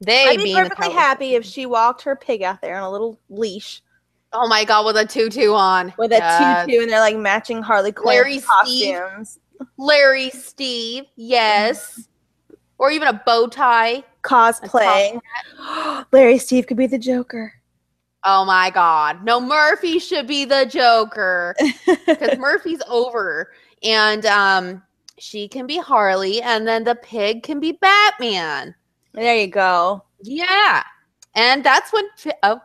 [0.00, 3.18] They I'd be perfectly happy if she walked her pig out there on a little
[3.28, 3.82] leash
[4.32, 5.92] Oh my god, with a tutu on.
[5.98, 6.66] with a Yes.
[6.66, 8.94] tutu and they're like matching Harley Quinn Larry Steve.
[9.76, 12.08] Larry Steve, yes.
[12.78, 14.04] Or even a bow tie.
[14.22, 15.20] Cosplaying.
[16.12, 17.52] Larry Steve could be the Joker.
[18.24, 19.24] Oh my god.
[19.24, 21.54] No, Murphy should be the Joker.
[22.06, 23.52] Because Murphy's over.
[23.82, 24.82] And um
[25.18, 28.74] she can be Harley, and then the pig can be Batman.
[29.14, 30.04] there you go.
[30.22, 30.84] Yeah.
[31.34, 32.04] And that's when
[32.42, 32.60] oh.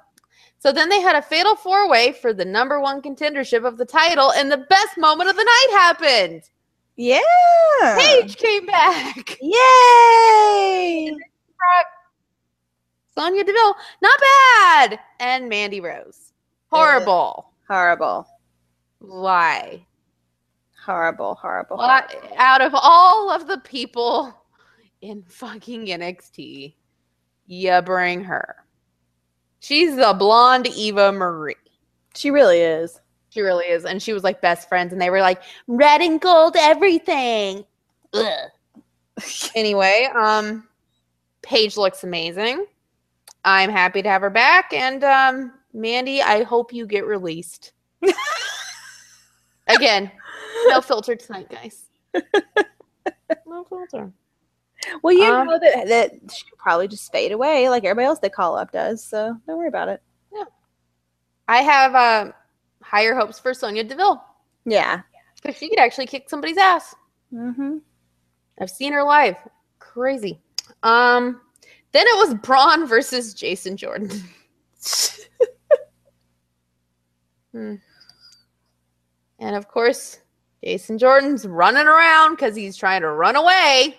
[0.59, 3.85] So then they had a fatal four way for the number one contendership of the
[3.85, 6.43] title, and the best moment of the night happened.
[6.95, 7.19] Yeah.
[7.97, 9.37] Paige came back.
[9.41, 11.11] Yay!
[13.15, 14.99] Sonya Deville, not bad.
[15.19, 16.33] And Mandy Rose.
[16.71, 17.51] Horrible.
[17.67, 18.27] Horrible.
[18.99, 19.85] Why?
[20.83, 21.77] Horrible, horrible.
[21.77, 22.05] Why?
[22.37, 24.33] Out of all of the people
[25.01, 26.73] in fucking NXT,
[27.45, 28.55] you bring her.
[29.59, 31.55] She's the blonde Eva Marie.
[32.15, 32.99] She really is.
[33.33, 33.83] She really is.
[33.83, 37.65] And she was like best friends, and they were like red and gold everything.
[38.13, 38.49] Ugh.
[39.55, 40.67] anyway, um,
[41.41, 42.67] Paige looks amazing.
[43.43, 44.71] I'm happy to have her back.
[44.71, 47.73] And um, Mandy, I hope you get released.
[49.67, 50.11] Again,
[50.67, 51.85] no filter tonight, guys.
[53.47, 54.11] No filter.
[55.01, 58.29] Well, you Um, know that that she'll probably just fade away like everybody else they
[58.29, 59.03] call up does.
[59.03, 60.01] So don't worry about it.
[60.33, 60.43] Yeah.
[61.47, 62.31] I have uh,
[62.93, 64.23] higher hopes for Sonya Deville
[64.65, 65.01] Yeah.
[65.41, 66.93] because she could actually kick somebody's ass.
[67.33, 67.77] Mm-hmm.
[68.61, 69.35] I've seen her live.
[69.79, 70.39] Crazy.
[70.83, 71.41] Um,
[71.91, 74.11] then it was Braun versus Jason Jordan.
[77.51, 77.75] Hmm.
[79.37, 80.17] And of course,
[80.63, 83.95] Jason Jordan's running around because he's trying to run away.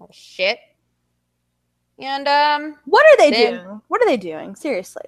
[0.00, 0.58] Oh shit.
[2.00, 3.80] And um, What are they Then- doing?
[3.86, 4.56] What are they doing?
[4.56, 5.04] Seriously.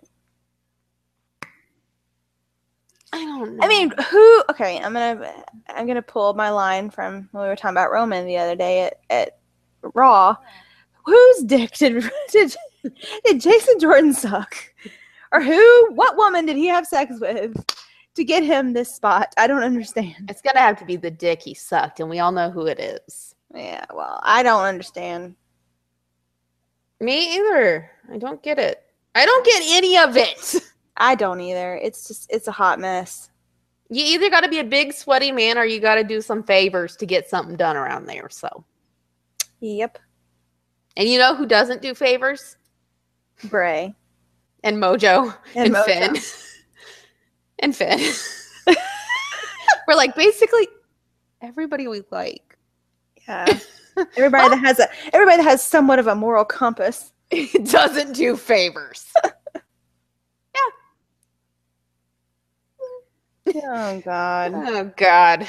[3.13, 3.65] I don't know.
[3.65, 4.43] I mean, who?
[4.51, 8.27] Okay, I'm gonna I'm gonna pull my line from when we were talking about Roman
[8.27, 9.39] the other day at, at
[9.95, 10.37] Raw.
[11.05, 12.57] Whose dick did did
[13.25, 14.57] did Jason Jordan suck,
[15.33, 15.93] or who?
[15.95, 17.55] What woman did he have sex with
[18.15, 19.35] to get him this spot?
[19.37, 20.15] I don't understand.
[20.29, 22.81] it's gonna have to be the dick he sucked, and we all know who it
[22.81, 23.35] is.
[23.55, 25.37] Yeah, well, I don't understand.
[27.01, 27.91] Me either.
[28.11, 28.83] I don't get it.
[29.15, 30.55] I don't get any of it.
[30.97, 31.77] I don't either.
[31.77, 33.31] It's just it's a hot mess.
[33.89, 36.43] You either got to be a big sweaty man or you got to do some
[36.43, 38.29] favors to get something done around there.
[38.31, 38.65] So,
[39.61, 39.99] Yep,
[40.97, 42.57] and you know who doesn't do favors?
[43.45, 43.95] Bray
[44.65, 45.85] And Mojo and, Mojo.
[45.85, 46.17] Finn
[47.59, 48.01] and Finn.
[49.89, 50.69] We're like basically
[51.41, 52.57] everybody we like
[53.27, 53.59] Yeah,
[54.17, 57.13] everybody that has a everybody that has somewhat of a moral compass.
[57.65, 59.07] doesn't do favors.
[63.55, 64.53] Oh God.
[64.55, 65.47] Oh God.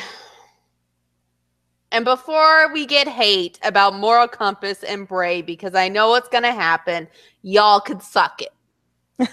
[1.92, 6.52] And before we get hate about moral compass and Bray, because I know what's gonna
[6.52, 7.08] happen,
[7.44, 9.30] y'all could suck it.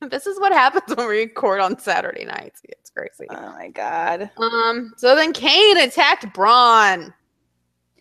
[0.10, 2.60] this is what happens when we record on Saturday nights.
[2.64, 3.26] It's crazy.
[3.30, 4.30] Oh my God.
[4.36, 4.92] Um.
[4.96, 7.14] So then Kane attacked Braun.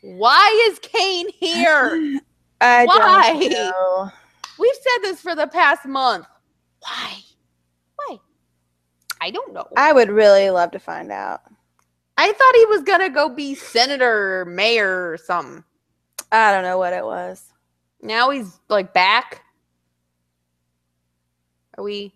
[0.01, 2.19] Why is Kane here?
[2.61, 3.33] I Why?
[3.37, 4.11] don't know.
[4.57, 6.25] We've said this for the past month.
[6.79, 7.13] Why?
[7.13, 7.32] Why?
[9.23, 9.65] I don't know.
[9.77, 11.43] I would really love to find out.
[12.17, 15.63] I thought he was gonna go be senator or mayor or something.
[16.29, 17.41] I don't know what it was.
[18.01, 19.43] Now he's like back.
[21.77, 22.13] Are we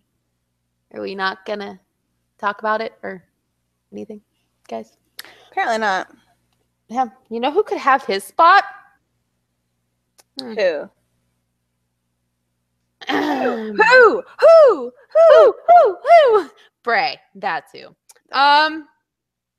[0.94, 1.80] are we not gonna
[2.40, 3.24] talk about it or
[3.94, 4.20] anything,
[4.68, 4.98] guys?
[5.50, 6.14] Apparently not.
[6.90, 8.66] Yeah, you know who could have his spot?
[10.38, 10.56] Hmm.
[10.58, 10.90] Who?
[13.08, 13.74] who?
[13.78, 14.24] Who?
[14.40, 14.92] Who?
[14.92, 14.92] Who?
[15.16, 16.50] who, who, who?
[16.88, 17.94] Bray, that too.
[18.32, 18.88] Um,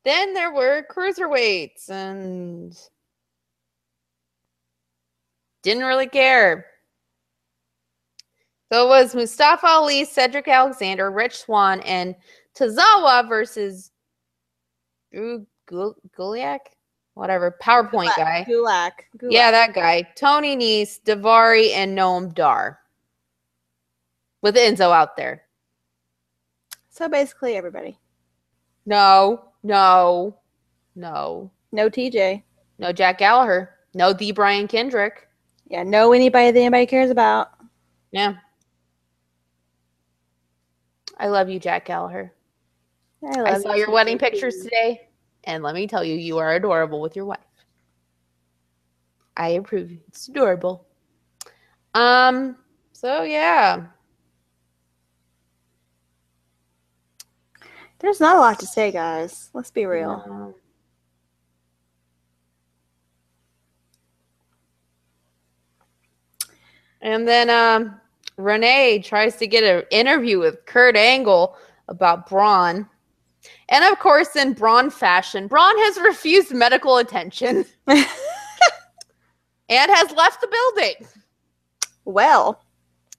[0.07, 2.75] then there were cruiserweights and
[5.62, 6.64] didn't really care.
[8.73, 12.14] So it was Mustafa Ali, Cedric Alexander, Rich Swann, and
[12.59, 13.91] Tozawa versus
[15.12, 16.61] Drew Gul- Gulak,
[17.12, 18.47] whatever PowerPoint guy.
[18.49, 18.93] Gulak.
[19.19, 19.33] Gulak.
[19.33, 20.09] Yeah, that guy.
[20.17, 22.79] Tony Nese, Davari, and Noam Dar.
[24.41, 25.43] With Enzo out there.
[26.99, 27.97] So basically everybody.
[28.85, 30.37] No, no,
[30.97, 32.43] no, No TJ.
[32.81, 33.71] no Jack Gallagher.
[33.95, 34.33] No D.
[34.33, 35.29] Brian Kendrick.
[35.69, 37.51] Yeah, no anybody that anybody cares about.
[38.11, 38.35] Yeah.
[41.19, 42.35] I love you, Jack Gallagher.
[43.23, 45.09] I, I saw you your wedding pictures today,
[45.45, 47.39] and let me tell you, you are adorable with your wife.
[49.37, 49.93] I approve.
[50.09, 50.85] It's adorable.
[51.95, 52.57] Um.
[52.93, 53.87] So yeah.
[58.01, 59.51] There's not a lot to say, guys.
[59.55, 60.23] Let's be real.
[60.27, 60.55] No.
[67.01, 68.01] And then um,
[68.37, 71.57] Renee tries to get an interview with Kurt Angle
[71.89, 72.89] about Braun.
[73.69, 78.07] And of course, in Braun fashion, Braun has refused medical attention and
[79.69, 81.07] has left the building.
[82.05, 82.63] well,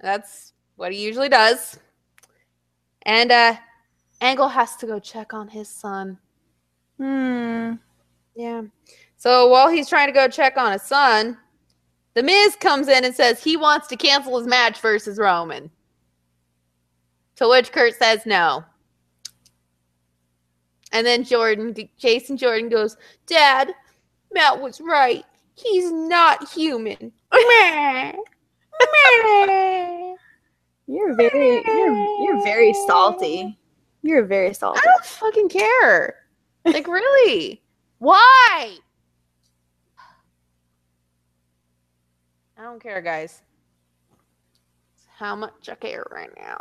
[0.02, 1.80] That's what he usually does.
[3.04, 3.56] And uh,
[4.22, 6.18] Angle has to go check on his son.
[6.98, 7.74] hmm.
[8.36, 8.64] Yeah.
[9.18, 11.38] So while he's trying to go check on his son,
[12.16, 15.70] The Miz comes in and says he wants to cancel his match versus Roman.
[17.36, 18.64] To which Kurt says no.
[20.92, 23.74] And then Jordan, Jason Jordan goes, Dad,
[24.34, 25.24] Matt was right.
[25.56, 27.12] He's not human.
[30.88, 33.58] You're very you're you're very salty.
[34.02, 34.80] You're very salty.
[34.82, 36.16] I don't fucking care.
[36.66, 37.62] Like, really?
[38.00, 38.78] Why?
[42.58, 43.42] I don't care, guys.
[45.18, 46.60] How much I care right now.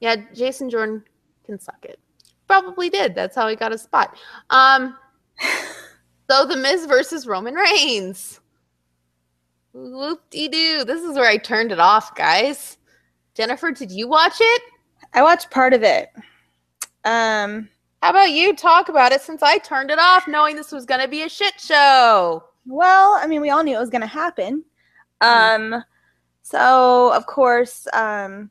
[0.00, 1.04] Yeah, Jason Jordan
[1.44, 1.98] can suck it.
[2.46, 3.14] Probably did.
[3.14, 4.16] That's how he got a spot.
[4.50, 4.96] Um,
[6.30, 8.40] so the Miz versus Roman Reigns.
[9.72, 10.84] Whoop de doo.
[10.84, 12.76] This is where I turned it off, guys.
[13.34, 14.62] Jennifer, did you watch it?
[15.14, 16.10] I watched part of it.
[17.04, 17.68] Um,
[18.02, 21.00] How about you talk about it since I turned it off knowing this was going
[21.00, 22.44] to be a shit show?
[22.66, 24.64] well, I mean, we all knew it was going to happen.
[25.20, 25.84] Um,
[26.42, 28.50] so of course, um,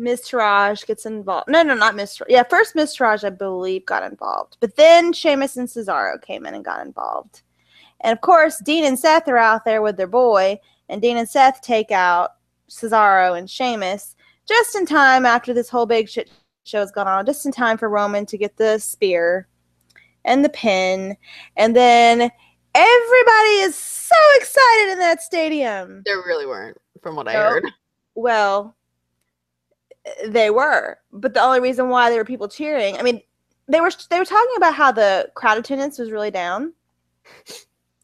[0.00, 1.48] Miztourage gets involved.
[1.48, 2.20] No, no, not Miss.
[2.28, 6.64] Yeah, first Miztourage, I believe, got involved, but then Sheamus and Cesaro came in and
[6.64, 7.42] got involved,
[8.00, 11.28] and of course, Dean and Seth are out there with their boy, and Dean and
[11.28, 12.32] Seth take out
[12.68, 14.16] Cesaro and Sheamus
[14.52, 16.30] just in time after this whole big shit
[16.64, 19.48] show has gone on, just in time for Roman to get the spear
[20.24, 21.16] and the pin,
[21.56, 22.30] and then
[22.74, 26.02] everybody is so excited in that stadium.
[26.04, 27.64] There really weren't, from what I heard.
[28.14, 28.76] Well,
[30.26, 33.22] they were, but the only reason why there were people cheering, I mean,
[33.68, 36.72] they were they were talking about how the crowd attendance was really down,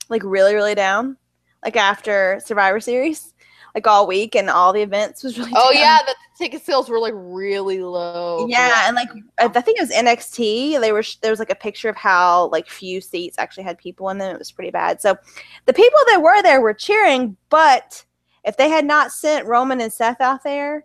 [0.09, 1.17] like really really down,
[1.65, 3.35] like after Survivor Series,
[3.75, 5.53] like all week and all the events was really.
[5.55, 5.83] Oh down.
[5.83, 8.47] yeah, the ticket sales were like really low.
[8.49, 9.09] Yeah, and like
[9.39, 10.81] I uh, I think it was NXT.
[10.81, 14.09] They were there was like a picture of how like few seats actually had people
[14.11, 14.35] in them.
[14.35, 15.01] It was pretty bad.
[15.01, 15.17] So
[15.67, 18.05] the people that were there were cheering, but
[18.45, 20.85] if they had not sent Roman and Seth out there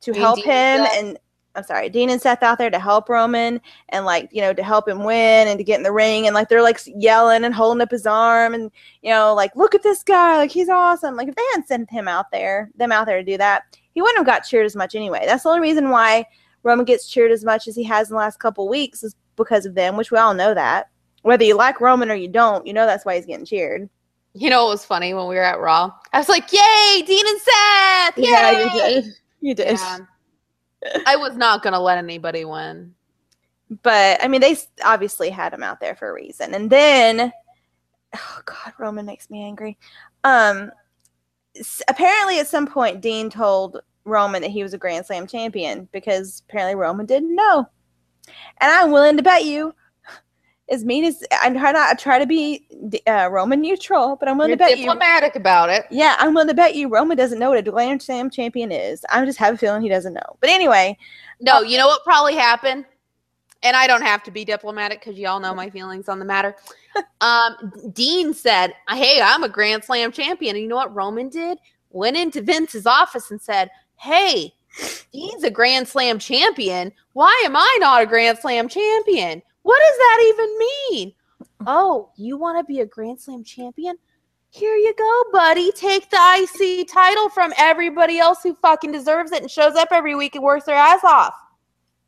[0.00, 1.18] to help him and and
[1.54, 4.62] I'm sorry, Dean and Seth out there to help Roman and like you know to
[4.62, 7.54] help him win and to get in the ring and like they're like yelling and
[7.54, 8.70] holding up his arm and
[9.02, 11.16] you know like look at this guy like he's awesome.
[11.16, 14.02] Like if they hadn't sent him out there, them out there to do that, he
[14.02, 15.24] wouldn't have got cheered as much anyway.
[15.26, 16.24] That's the only reason why
[16.62, 19.66] Roman gets cheered as much as he has in the last couple weeks is because
[19.66, 20.88] of them, which we all know that.
[21.22, 23.90] Whether you like Roman or you don't, you know that's why he's getting cheered.
[24.34, 25.90] You know what was funny when we were at Raw?
[26.12, 28.30] I was like, "Yay, Dean and Seth!" Yay!
[28.30, 29.14] Yeah, you did.
[29.40, 29.78] You did.
[29.80, 29.98] Yeah.
[31.04, 32.94] I was not gonna let anybody win.
[33.82, 36.54] But I mean, they obviously had him out there for a reason.
[36.54, 37.32] And then,
[38.14, 39.76] oh God, Roman makes me angry.
[40.22, 40.70] Um,
[41.88, 46.42] apparently, at some point, Dean told Roman that he was a Grand Slam champion because
[46.48, 47.68] apparently Roman didn't know.
[48.60, 49.74] And I'm willing to bet you,
[50.70, 52.66] as mean as I try not I try to be
[53.06, 54.84] uh, Roman neutral, but I'm willing You're to bet you.
[54.84, 55.86] diplomatic about it.
[55.90, 59.04] Yeah, I'm willing to bet you Roman doesn't know what a Grand Slam champion is.
[59.10, 60.36] I just have a feeling he doesn't know.
[60.40, 60.96] But anyway,
[61.40, 62.84] No, you know what probably happened?
[63.62, 66.54] And I don't have to be diplomatic because y'all know my feelings on the matter.
[67.20, 70.56] Um, Dean said, Hey, I'm a Grand Slam champion.
[70.56, 71.58] And you know what Roman did?
[71.90, 74.52] Went into Vince's office and said, Hey,
[75.12, 76.92] Dean's a Grand Slam champion.
[77.14, 79.42] Why am I not a Grand Slam champion?
[79.62, 81.12] What does that even mean?
[81.66, 83.96] Oh, you want to be a Grand Slam champion?
[84.50, 85.72] Here you go, buddy.
[85.72, 90.14] Take the IC title from everybody else who fucking deserves it and shows up every
[90.14, 91.34] week and works their ass off.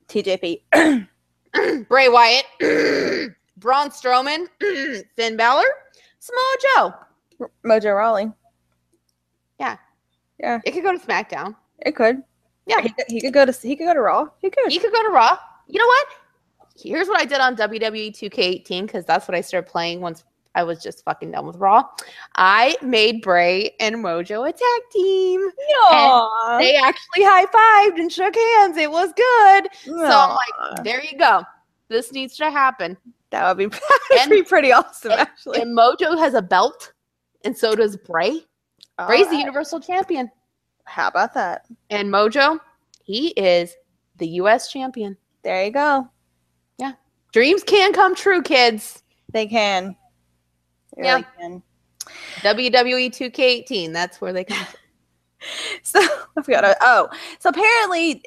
[0.09, 0.63] TJP.
[1.89, 2.45] Bray Wyatt,
[3.61, 4.47] Braun Strowman,
[5.17, 5.67] Finn Balor,
[6.19, 6.95] Samoa Joe.
[7.65, 8.33] Mojo Rawley.
[9.59, 9.77] Yeah,
[10.39, 10.61] yeah.
[10.65, 11.55] It could go to SmackDown.
[11.81, 12.23] It could.
[12.67, 12.81] Yeah.
[12.81, 14.29] He could, he could go to he could go to Raw.
[14.39, 14.71] He could.
[14.71, 15.37] He could go to Raw.
[15.67, 16.07] You know what?
[16.79, 20.63] Here's what I did on WWE 2K18 because that's what I started playing once I
[20.63, 21.85] was just fucking done with Raw.
[22.37, 25.41] I made Bray and Mojo a tag team.
[25.41, 26.59] Aw.
[26.59, 28.77] They actually high fived and shook hands.
[28.77, 29.69] It was good.
[29.85, 31.45] So I'm like, there you go.
[31.89, 32.97] This needs to happen.
[33.31, 33.67] That would be
[34.11, 35.61] that'd And- be pretty awesome, and- actually.
[35.61, 36.93] And Mojo has a belt,
[37.45, 38.45] and so does Bray.
[39.07, 40.31] Bray's the Universal Champion.
[40.85, 41.65] How about that?
[41.89, 42.59] And Mojo,
[43.05, 43.75] he is
[44.17, 45.17] the US champion.
[45.43, 46.07] There you go.
[46.79, 46.93] Yeah.
[47.33, 49.03] Dreams can come true, kids.
[49.33, 49.97] They can.
[50.97, 51.15] They Yeah.
[51.15, 51.63] really can.
[52.43, 54.81] WWE 2K18, that's where they come from.
[55.83, 56.01] So
[56.37, 56.77] I forgot.
[56.83, 57.09] Oh,
[57.39, 58.23] so apparently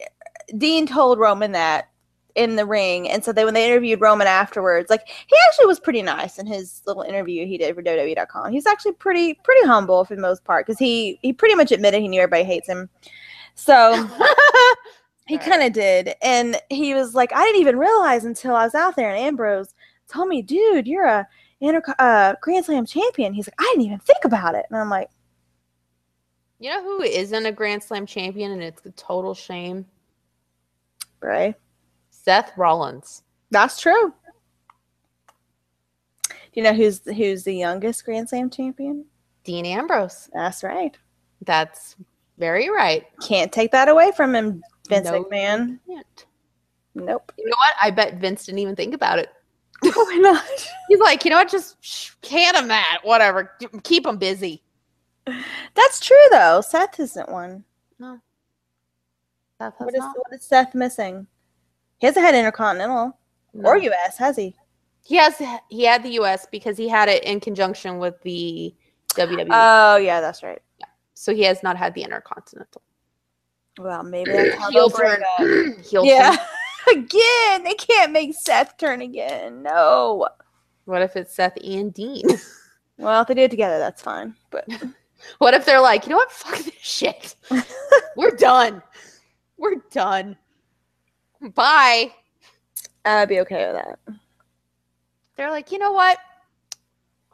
[0.58, 1.90] Dean told Roman that
[2.36, 5.80] in the ring, and so they when they interviewed Roman afterwards, like he actually was
[5.80, 8.52] pretty nice in his little interview he did for WWE.com.
[8.52, 12.02] He's actually pretty pretty humble for the most part because he he pretty much admitted
[12.02, 12.90] he knew everybody hates him.
[13.56, 14.10] So
[15.28, 18.76] he kind of did, and he was like, I didn't even realize until I was
[18.76, 19.74] out there, and Ambrose
[20.08, 21.28] told me, dude, you're a
[21.62, 23.34] inter- uh, Grand Slam champion.
[23.34, 25.10] He's like, I didn't even think about it, and I'm like.
[26.60, 29.86] you know who isn't a Grand Slam champion and it's a total shame?
[31.22, 31.56] Right.
[32.24, 33.24] Seth Rollins.
[33.52, 34.14] That's true.
[36.30, 39.06] Do you know who's who's the youngest Grand Slam champion?
[39.44, 40.30] Dean Ambrose.
[40.34, 40.98] That's right.
[41.42, 41.96] That's
[42.38, 43.06] very right.
[43.22, 45.80] Can't take that away from him, Vince No, McMahon.
[45.88, 46.26] can't.
[46.96, 47.32] Nope.
[47.38, 47.74] You know what?
[47.82, 49.30] I bet Vince didn't even think about it.
[49.82, 50.44] Why not?
[50.88, 51.50] He's like, you know what?
[51.52, 53.00] Just sh- hand him that.
[53.04, 53.52] Whatever.
[53.84, 54.62] Keep him busy.
[55.74, 56.62] That's true though.
[56.62, 57.64] Seth isn't one.
[58.00, 58.20] No.
[59.58, 60.16] Seth has What is not.
[60.18, 61.28] what is Seth missing?
[62.04, 63.18] He hasn't had Intercontinental
[63.54, 63.70] No.
[63.70, 64.54] or US, has he?
[65.06, 68.76] He has he had the US because he had it in conjunction with the
[69.16, 69.48] WWE.
[69.50, 70.62] Oh yeah, that's right.
[70.82, 70.88] Yeah.
[71.14, 72.82] so he has not had the Intercontinental.
[73.80, 75.24] Well, maybe that's how Heel they'll turn.
[75.40, 75.86] it.
[75.86, 76.36] Heel Yeah.
[76.36, 76.98] turn.
[77.06, 79.64] again, they can't make Seth turn again.
[79.64, 80.28] No.
[80.84, 82.24] What if it's Seth and Dean?
[82.98, 84.36] Well, if they do it together, that's fine.
[84.52, 84.68] But
[85.38, 86.32] What if they're like, you know what?
[86.34, 87.36] Fuck this shit.
[88.18, 88.84] We're done.
[89.58, 90.36] We're done.
[91.56, 92.12] Bye.
[93.06, 94.00] I'd be okay with that.
[95.36, 96.18] They're like, you know what?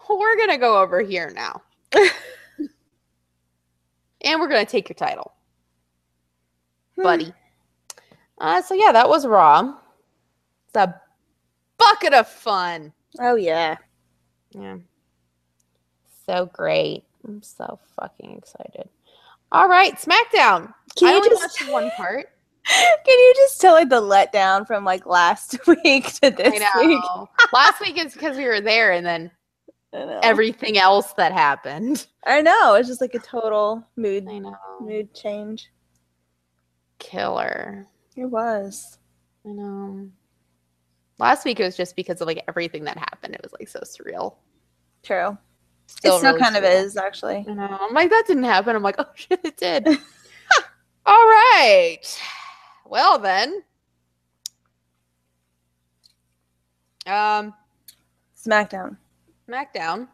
[0.09, 1.61] We're gonna go over here now.
[1.93, 2.09] and
[4.39, 5.33] we're gonna take your title,
[6.97, 7.31] buddy.
[8.39, 9.75] Uh, so yeah, that was Raw.
[10.67, 10.99] It's a
[11.77, 12.91] bucket of fun.
[13.19, 13.77] Oh yeah.
[14.51, 14.77] Yeah.
[16.25, 17.03] So great.
[17.27, 18.89] I'm so fucking excited.
[19.51, 20.73] All right, SmackDown.
[20.95, 22.29] Can I you only just watched one part.
[22.69, 27.03] Can you just tell like the letdown from like last week to this week?
[27.53, 29.31] Last week is because we were there, and then
[30.23, 32.07] everything else that happened.
[32.25, 32.75] I know.
[32.75, 34.27] It's just like a total mood
[34.81, 35.69] mood change.
[36.99, 37.87] Killer.
[38.15, 38.97] It was.
[39.45, 40.09] I know.
[41.17, 43.35] Last week it was just because of like everything that happened.
[43.35, 44.35] It was like so surreal.
[45.03, 45.37] True.
[45.87, 47.45] Still it still really kind of is actually.
[47.47, 47.77] I know.
[47.81, 48.75] I'm like, that didn't happen.
[48.75, 49.87] I'm like, oh shit, it did.
[51.05, 52.01] All right.
[52.89, 53.61] Well then.
[57.05, 57.53] Um,
[58.35, 58.97] SmackDown.
[59.47, 60.07] SmackDown.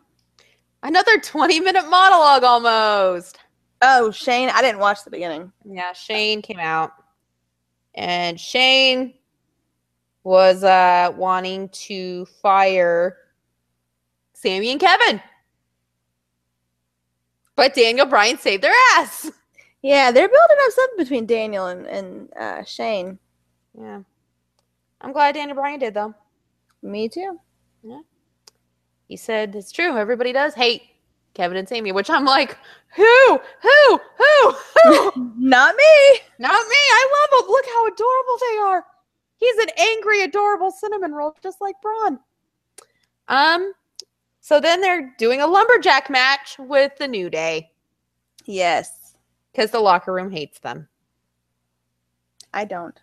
[0.83, 3.39] Another 20 minute monologue almost.
[3.81, 4.49] Oh, Shane.
[4.49, 5.51] I didn't watch the beginning.
[5.63, 6.91] Yeah, Shane came out.
[7.95, 9.13] And Shane
[10.25, 13.17] was uh wanting to fire
[14.33, 15.21] Sammy and Kevin.
[17.55, 19.31] But Daniel Bryan saved their ass.
[19.85, 23.19] Yeah, they're building up something between Daniel and, and uh, Shane.
[23.79, 24.01] Yeah.
[24.99, 26.15] I'm glad Daniel Bryan did though.
[26.81, 27.39] Me too.
[27.83, 27.99] Yeah.
[29.07, 29.95] He said it's true.
[29.95, 30.81] Everybody does hate
[31.35, 32.57] Kevin and Sammy, which I'm like,
[32.95, 33.39] who?
[33.61, 33.99] Who?
[34.17, 34.51] Who?
[34.51, 35.11] Who?
[35.37, 36.19] Not me.
[36.39, 36.75] Not me.
[36.91, 37.51] I love them.
[37.51, 38.85] Look how adorable they are.
[39.37, 42.19] He's an angry, adorable cinnamon roll, just like Braun.
[43.27, 43.73] Um,
[44.41, 47.69] so then they're doing a lumberjack match with the New Day
[48.45, 48.94] Yes.
[49.55, 50.87] Because the locker room hates them.
[52.53, 52.99] I don't.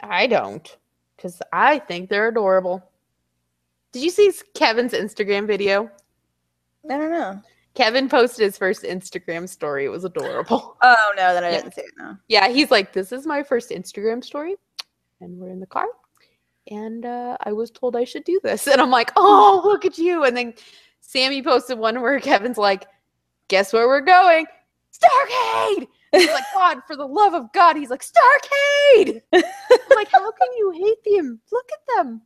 [0.00, 0.76] I don't,
[1.16, 2.82] because I think they're adorable.
[3.92, 5.90] Did you see Kevin's Instagram video?
[6.90, 7.40] I don't know.
[7.74, 9.84] Kevin posted his first Instagram story.
[9.84, 10.76] It was adorable.
[10.82, 11.60] Oh no, then I Yeah.
[11.60, 11.92] didn't see it.
[11.96, 12.16] No.
[12.28, 14.56] Yeah, he's like, this is my first Instagram story,
[15.20, 15.86] and we're in the car,
[16.70, 19.98] and uh, I was told I should do this, and I'm like, oh, look at
[19.98, 20.24] you.
[20.24, 20.54] And then
[21.00, 22.86] Sammy posted one where Kevin's like,
[23.48, 24.46] guess where we're going?
[25.02, 25.86] Starcade.
[26.12, 29.20] He's like, God, for the love of God, he's like, Starcade.
[29.32, 29.42] I'm
[29.96, 31.40] like, how can you hate them?
[31.50, 32.22] Look at them.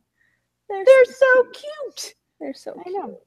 [0.69, 2.15] They're, They're so cute.
[2.39, 2.95] they're so I cute.
[2.95, 3.19] know.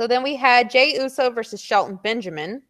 [0.00, 2.62] So then we had Jey Uso versus Shelton Benjamin.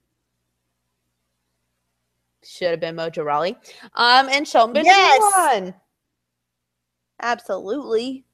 [2.44, 3.56] Should have been Mojo Rawley.
[3.94, 5.20] Um, and Shelton Benjamin Yes!
[5.62, 5.74] won.
[7.22, 8.26] Absolutely.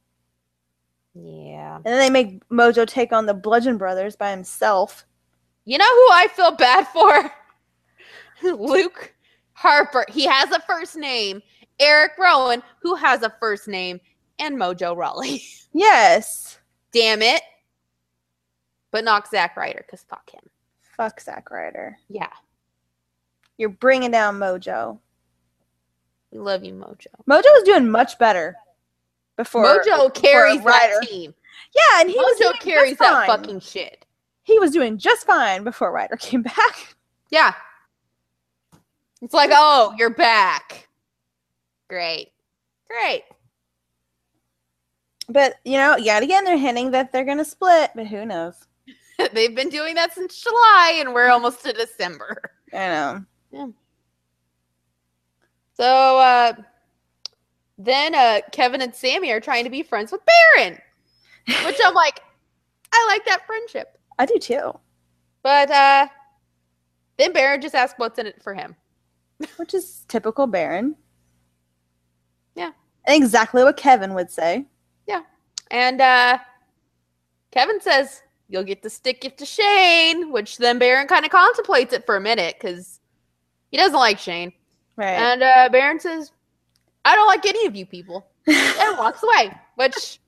[1.15, 1.77] Yeah.
[1.77, 5.07] And then they make Mojo take on the Bludgeon Brothers by himself.
[5.65, 7.31] You know who I feel bad for?
[8.43, 9.15] Luke
[9.53, 10.05] Harper.
[10.09, 11.43] He has a first name.
[11.79, 14.01] Eric Rowan, who has a first name,
[14.39, 15.43] and Mojo Rawley.
[15.73, 16.59] Yes.
[16.93, 17.43] Damn it.
[18.91, 20.43] But not Zack Ryder, because fuck him.
[20.97, 21.97] Fuck Zack Ryder.
[22.09, 22.27] Yeah.
[23.57, 24.99] You're bringing down Mojo.
[26.33, 27.07] We love you, Mojo.
[27.29, 28.57] Mojo was doing much better
[29.37, 29.65] before.
[29.65, 31.07] Mojo carries that Ryder.
[31.07, 31.35] team.
[31.73, 34.05] Yeah, and he was Mojo carries that fucking shit.
[34.51, 36.97] He was doing just fine before Ryder came back.
[37.31, 37.55] Yeah.
[39.23, 40.89] It's like, oh, you're back.
[41.89, 42.33] Great.
[42.89, 43.23] Great.
[45.29, 47.93] But you know, yet again, they're hinting that they're gonna split.
[47.95, 48.67] But who knows?
[49.33, 52.51] They've been doing that since July and we're almost to December.
[52.73, 53.75] I know.
[55.75, 56.55] So uh
[57.79, 60.23] then uh Kevin and Sammy are trying to be friends with
[60.57, 60.77] Baron.
[61.65, 62.21] Which I'm like,
[62.93, 64.00] I like that friendship.
[64.21, 64.79] I do too.
[65.43, 66.07] But uh
[67.17, 68.77] then Baron just asks what's in it for him.
[69.57, 70.95] Which is typical Baron.
[72.55, 72.73] Yeah.
[73.07, 74.67] And exactly what Kevin would say.
[75.07, 75.23] Yeah.
[75.71, 76.39] And uh
[77.51, 81.95] Kevin says, You'll get to stick it to Shane, which then Baron kind of contemplates
[81.95, 83.01] it for a minute because
[83.71, 84.53] he doesn't like Shane.
[84.97, 85.15] Right.
[85.15, 86.31] And uh Baron says,
[87.07, 88.27] I don't like any of you people.
[88.47, 89.51] And walks away.
[89.77, 90.19] Which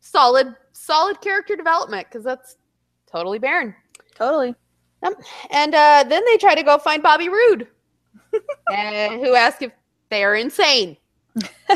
[0.00, 2.56] solid, solid character development, because that's
[3.10, 3.74] totally Baron.
[4.14, 4.54] totally.
[5.50, 7.68] And uh then they try to go find Bobby Roode.
[8.72, 9.72] and who ask if
[10.10, 10.96] they are insane.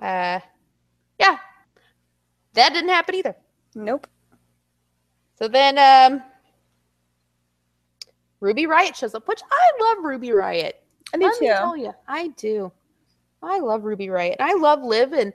[0.00, 0.40] uh
[1.18, 1.36] yeah.
[2.54, 3.36] That didn't happen either.
[3.74, 4.06] Nope.
[5.38, 6.22] So then um
[8.40, 10.72] Ruby Riott shows up, which I love Ruby Riott.
[11.14, 12.72] I do Let me tell you, I do.
[13.42, 14.36] I love Ruby Riott.
[14.40, 15.32] I love Liv and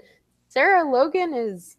[0.57, 1.77] Sarah Logan is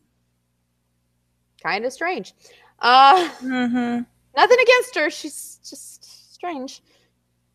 [1.61, 2.33] kind of strange.
[2.79, 4.03] Uh Mm-hmm.
[4.37, 5.11] nothing against her.
[5.11, 6.81] She's just strange.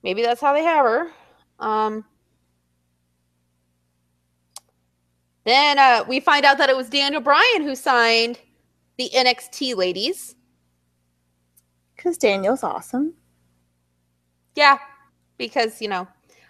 [0.04, 1.12] Maybe that's how they have her.
[1.60, 2.04] Um
[5.46, 8.38] then uh, we find out that it was Daniel Bryan who signed
[8.98, 10.36] the NXT ladies.
[11.96, 13.14] Because Daniel's awesome.
[14.56, 14.78] Yeah,
[15.38, 16.06] because you know,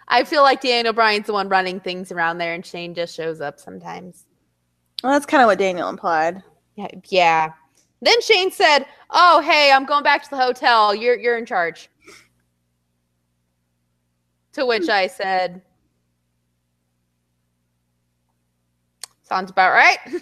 [0.08, 3.40] I feel like Daniel Bryan's the one running things around there, and Shane just shows
[3.40, 4.26] up sometimes.
[5.04, 6.42] Well, that's kind of what Daniel implied.
[6.76, 7.52] Yeah, yeah.
[8.00, 10.94] Then Shane said, "Oh, hey, I'm going back to the hotel.
[10.94, 11.90] You're you're in charge."
[14.54, 15.60] To which I said,
[19.24, 19.98] "Sounds about right."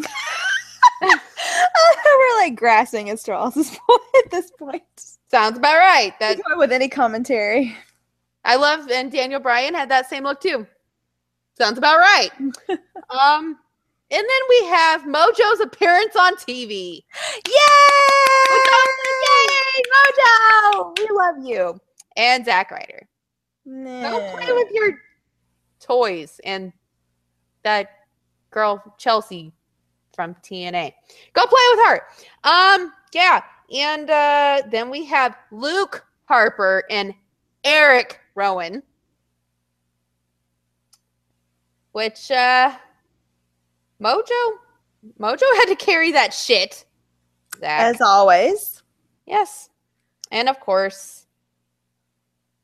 [1.02, 4.82] We're like grasping at straws at this point- at this point.
[5.30, 6.14] Sounds about right.
[6.18, 7.76] That With any commentary.
[8.46, 10.66] I love, and Daniel Bryan had that same look too.
[11.58, 12.30] Sounds about right.
[13.10, 13.58] um,
[14.10, 17.02] and then we have Mojo's appearance on TV.
[17.46, 17.60] Yay!
[19.22, 20.98] Yay, Mojo!
[20.98, 21.80] We love you.
[22.16, 23.08] And Zack Ryder.
[23.66, 24.98] Go play with your
[25.80, 26.72] toys and
[27.62, 27.88] that
[28.50, 29.52] girl Chelsea
[30.12, 30.92] from TNA.
[31.32, 32.02] Go play with her.
[32.44, 33.42] Um, yeah.
[33.72, 37.14] And uh then we have Luke Harper and
[37.64, 38.82] Eric Rowan.
[41.92, 42.72] Which uh
[44.00, 44.58] Mojo
[45.18, 46.84] Mojo had to carry that shit.
[47.58, 47.94] Zach.
[47.94, 48.82] As always.
[49.26, 49.68] Yes.
[50.30, 51.26] And of course,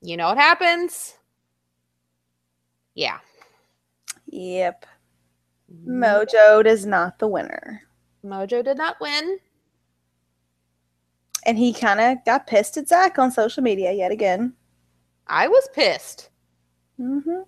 [0.00, 1.14] you know what happens?
[2.94, 3.18] Yeah.
[4.26, 4.86] Yep.
[5.86, 7.82] Mojo is not the winner.
[8.24, 9.38] Mojo did not win.
[11.44, 14.54] And he kind of got pissed at Zach on social media yet again.
[15.26, 16.30] I was pissed.
[17.00, 17.42] Mm-hmm.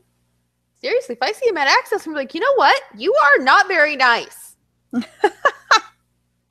[0.80, 2.80] Seriously, if I see him at Axxess, I'm like, you know what?
[2.96, 4.56] You are not very nice.
[4.92, 5.04] and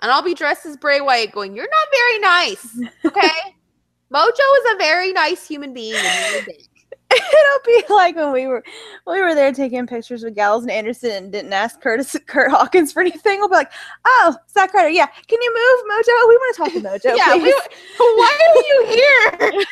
[0.02, 2.80] I'll be dressed as Bray Wyatt going, You're not very nice.
[3.06, 3.56] Okay?
[4.14, 5.96] Mojo is a very nice human being.
[5.96, 6.64] and you're a dick."
[7.12, 8.64] It'll be like when we were
[9.06, 12.52] when we were there taking pictures with Gallows and Anderson and didn't ask Curtis Curt
[12.52, 13.40] Hawkins for anything.
[13.40, 13.72] We'll be like,
[14.06, 16.28] "Oh, Zack Ryder, yeah, can you move, Mojo?
[16.28, 17.54] We want to talk to Mojo, yeah, we,
[17.98, 19.66] why are you here?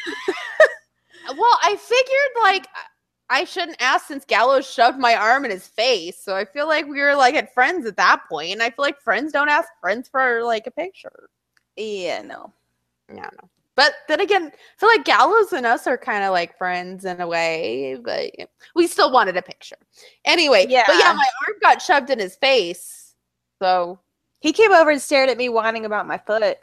[1.37, 2.67] well, I figured like
[3.29, 6.17] I shouldn't ask since Gallows shoved my arm in his face.
[6.21, 8.83] So I feel like we were like at friends at that point, and I feel
[8.83, 11.29] like friends don't ask friends for like a picture.
[11.75, 12.53] yeah, no.
[13.09, 13.49] No, no.
[13.75, 17.19] But then again, I feel like Gallows and us are kind of like friends in
[17.19, 18.31] a way, but
[18.73, 19.75] we still wanted a picture.
[20.23, 20.83] Anyway, yeah.
[20.87, 23.15] but yeah, my arm got shoved in his face.
[23.61, 23.99] So
[24.39, 26.57] He came over and stared at me, whining about my foot.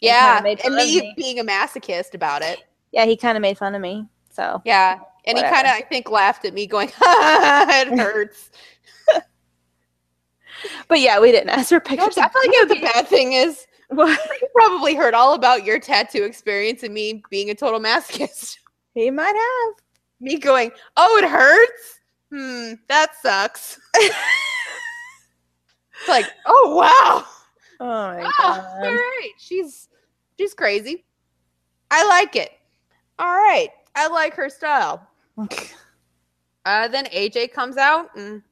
[0.00, 1.14] yeah, made and me, me.
[1.16, 2.64] being a masochist about it.
[2.90, 4.06] Yeah, he kind of made fun of me.
[4.30, 5.00] So Yeah.
[5.26, 8.50] And he kind of, I think, laughed at me, going, it hurts.
[10.88, 12.16] But yeah, we didn't ask for pictures.
[12.16, 14.18] I feel like the bad thing is, What?
[14.40, 18.56] you probably heard all about your tattoo experience and me being a total masochist.
[18.94, 19.74] he might have.
[20.18, 22.00] me going, oh, it hurts?
[22.32, 23.78] Hmm, that sucks.
[23.96, 24.14] it's
[26.08, 27.24] like, oh, wow.
[27.78, 28.82] Oh my Oh, all god.
[28.82, 29.30] right.
[29.38, 29.88] She's
[30.38, 31.04] she's crazy.
[31.90, 32.50] I like it.
[33.18, 33.68] All right.
[33.94, 35.06] I like her style.
[36.64, 38.42] Uh, then AJ comes out and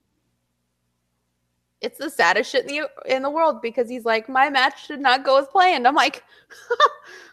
[1.80, 5.00] it's the saddest shit in the in the world because he's like, my match did
[5.00, 5.84] not go as planned.
[5.84, 6.22] I'm like,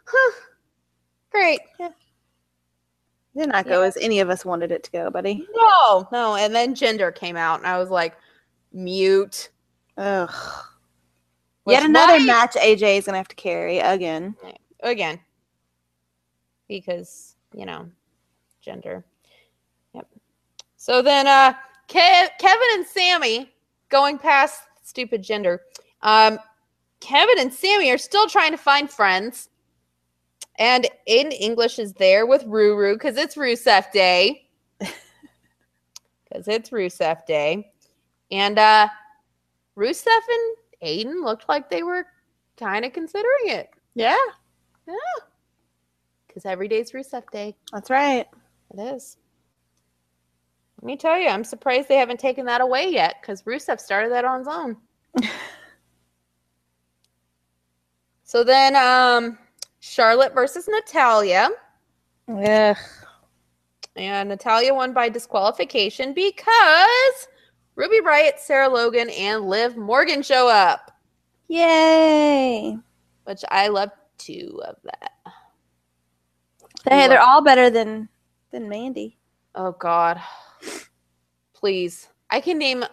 [1.31, 1.59] great.
[1.77, 5.47] Did not go as any of us wanted it to go, buddy.
[5.53, 6.35] No, no.
[6.35, 8.17] And then Jinder came out, and I was like,
[8.73, 9.49] mute.
[9.97, 10.33] Ugh.
[11.67, 14.35] Yet another match AJ is gonna have to carry again.
[14.79, 15.19] again
[16.67, 17.85] because you know
[18.65, 19.03] Jinder.
[20.81, 21.53] So then, uh,
[21.87, 23.53] Ke- Kevin and Sammy
[23.89, 25.59] going past stupid Jinder.
[26.01, 26.39] Um,
[27.01, 29.49] Kevin and Sammy are still trying to find friends.
[30.57, 34.47] And Aiden English is there with Ruru because it's Rusev Day.
[36.27, 37.71] Because it's Rusev Day.
[38.31, 38.87] And uh
[39.77, 42.07] Rusev and Aiden looked like they were
[42.57, 43.69] kind of considering it.
[43.93, 44.17] Yeah,
[44.87, 44.95] Yeah.
[46.25, 47.55] Because every day's Rusev Day.
[47.71, 48.25] that's right.
[48.73, 49.17] It is.
[50.81, 54.11] Let me tell you, I'm surprised they haven't taken that away yet because Rusev started
[54.11, 54.77] that on his own.
[58.23, 59.37] so then, um,
[59.79, 61.49] Charlotte versus Natalya.
[62.27, 62.77] Ugh.
[63.95, 67.27] And Natalya won by disqualification because
[67.75, 70.91] Ruby Riott, Sarah Logan, and Liv Morgan show up,
[71.47, 72.77] Yay.
[73.25, 75.11] which I love two of that.
[76.89, 78.09] Hey, they're all better than
[78.51, 79.17] than Mandy.
[79.55, 80.19] Oh God.
[81.53, 82.09] Please.
[82.29, 82.83] I can name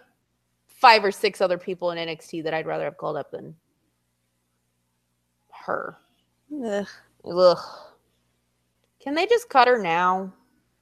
[0.66, 3.54] five or six other people in NXT that I'd rather have called up than
[5.50, 5.98] her.
[6.64, 6.86] Ugh.
[7.24, 7.58] Ugh.
[9.00, 10.32] Can they just cut her now?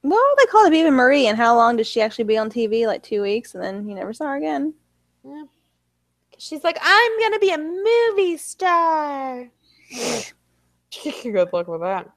[0.03, 2.85] Well, they called up Eva Marie, and how long does she actually be on TV?
[2.85, 4.73] Like two weeks, and then you never saw her again.
[5.23, 5.43] Yeah.
[6.37, 9.49] She's like, I'm gonna be a movie star.
[11.23, 12.09] Good luck with that.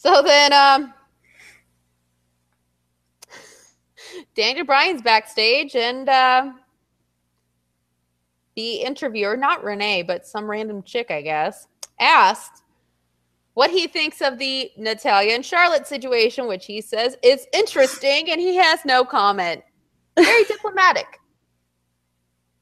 [0.00, 0.94] So then, um,
[4.34, 6.52] Daniel Bryan's backstage, and uh,
[8.56, 11.66] the interviewer, not Renee, but some random chick, I guess,
[12.00, 12.62] asked
[13.52, 18.40] what he thinks of the Natalya and Charlotte situation, which he says is interesting, and
[18.40, 19.62] he has no comment.
[20.16, 21.20] Very diplomatic.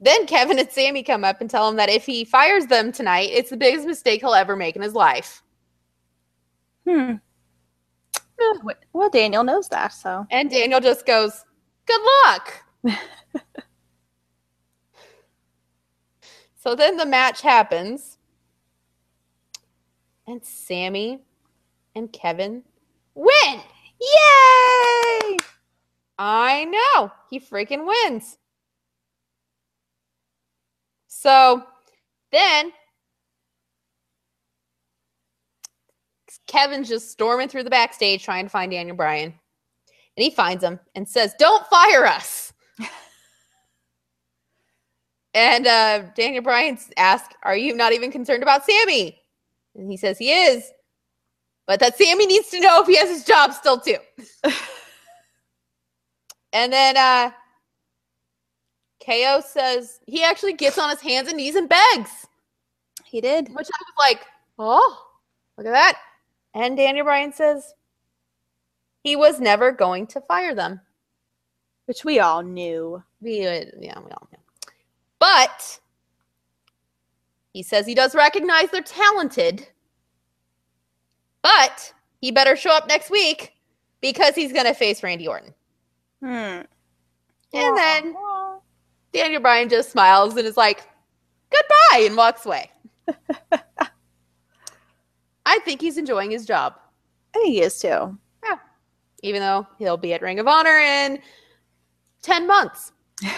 [0.01, 3.29] Then Kevin and Sammy come up and tell him that if he fires them tonight,
[3.31, 5.41] it's the biggest mistake he'll ever make in his life.
[6.85, 7.13] Hmm.
[8.93, 11.45] Well, Daniel knows that, so And Daniel just goes,
[11.85, 12.63] Good luck.
[16.55, 18.17] so then the match happens.
[20.27, 21.19] And Sammy
[21.95, 22.63] and Kevin
[23.15, 23.61] win.
[23.99, 25.37] yay!
[26.17, 27.11] I know.
[27.29, 28.37] He freaking wins.
[31.07, 31.63] So
[32.31, 32.71] then
[36.49, 39.33] Kevin's just storming through the backstage trying to find Daniel Bryan.
[40.17, 42.51] And he finds him and says, Don't fire us.
[45.33, 49.17] and uh, Daniel Bryan asks, Are you not even concerned about Sammy?
[49.75, 50.69] And he says he is.
[51.67, 53.97] But that Sammy needs to know if he has his job still, too.
[56.53, 57.31] And then uh
[59.05, 62.27] KO says he actually gets on his hands and knees and begs,
[63.05, 63.47] He did.
[63.49, 64.25] which I was like,
[64.57, 65.07] oh,
[65.57, 65.97] look at that.
[66.53, 67.73] And Daniel Bryan says
[69.03, 70.81] he was never going to fire them.
[71.85, 73.03] Which we all knew.
[73.21, 74.39] We, uh, yeah, we all know.
[75.17, 75.79] But
[77.53, 79.67] he says he does recognize they're talented,
[81.41, 83.53] but he better show up next week
[84.01, 85.53] because he's going to face Randy Orton.
[86.21, 86.61] Hmm.
[87.53, 88.15] And then
[89.11, 90.87] Daniel Bryan just smiles and is like,
[91.49, 92.71] goodbye, and walks away.
[95.49, 96.75] I think he's enjoying his job,
[97.33, 98.17] I think he is too.
[98.43, 98.57] Yeah.
[99.23, 101.19] Even though he'll be at Ring of Honor in
[102.21, 102.91] 10 months.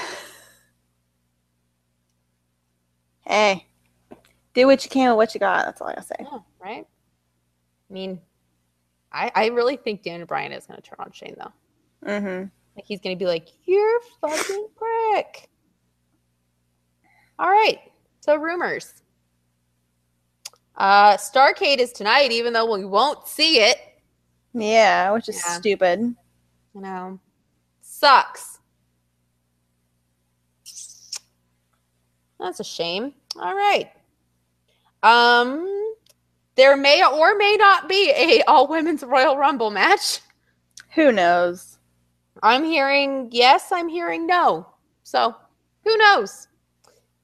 [3.23, 3.65] Hey,
[4.53, 5.63] do what you can with what you got.
[5.63, 6.15] That's all I gotta say.
[6.19, 6.85] Yeah, right?
[7.89, 8.19] I mean,
[9.13, 12.09] I, I really think Daniel Bryan is going to turn on Shane, though.
[12.09, 12.47] Mm-hmm.
[12.75, 15.49] Like, he's going to be like, you're a fucking prick.
[17.39, 17.79] All right.
[18.21, 19.00] So, rumors.
[20.81, 23.77] Uh, Starcade is tonight, even though we won't see it.
[24.55, 25.59] Yeah, which is Yeah.
[25.59, 25.99] stupid.
[26.73, 27.19] You know,
[27.81, 28.57] sucks.
[32.39, 33.13] That's a shame.
[33.39, 33.91] All right.
[35.03, 35.93] Um,
[36.55, 40.21] there may or may not be a all women's Royal Rumble match.
[40.95, 41.77] Who knows?
[42.41, 43.71] I'm hearing yes.
[43.71, 44.65] I'm hearing no.
[45.03, 45.35] So
[45.83, 46.47] who knows?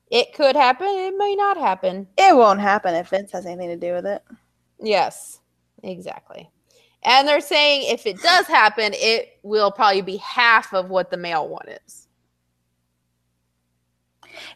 [0.10, 0.88] It could happen.
[0.88, 2.08] It may not happen.
[2.18, 4.24] It won't happen if Vince has anything to do with it.
[4.80, 5.40] Yes,
[5.84, 6.50] exactly.
[7.04, 11.18] And they're saying if it does happen, it will probably be half of what the
[11.18, 12.08] male one is.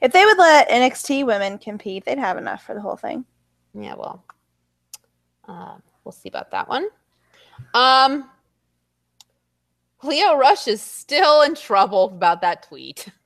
[0.01, 3.25] If they would let NXT women compete, they'd have enough for the whole thing.
[3.73, 4.23] Yeah, well,
[5.47, 6.87] uh, we'll see about that one.
[7.73, 8.29] Um,
[10.03, 13.07] Lio Rush is still in trouble about that tweet.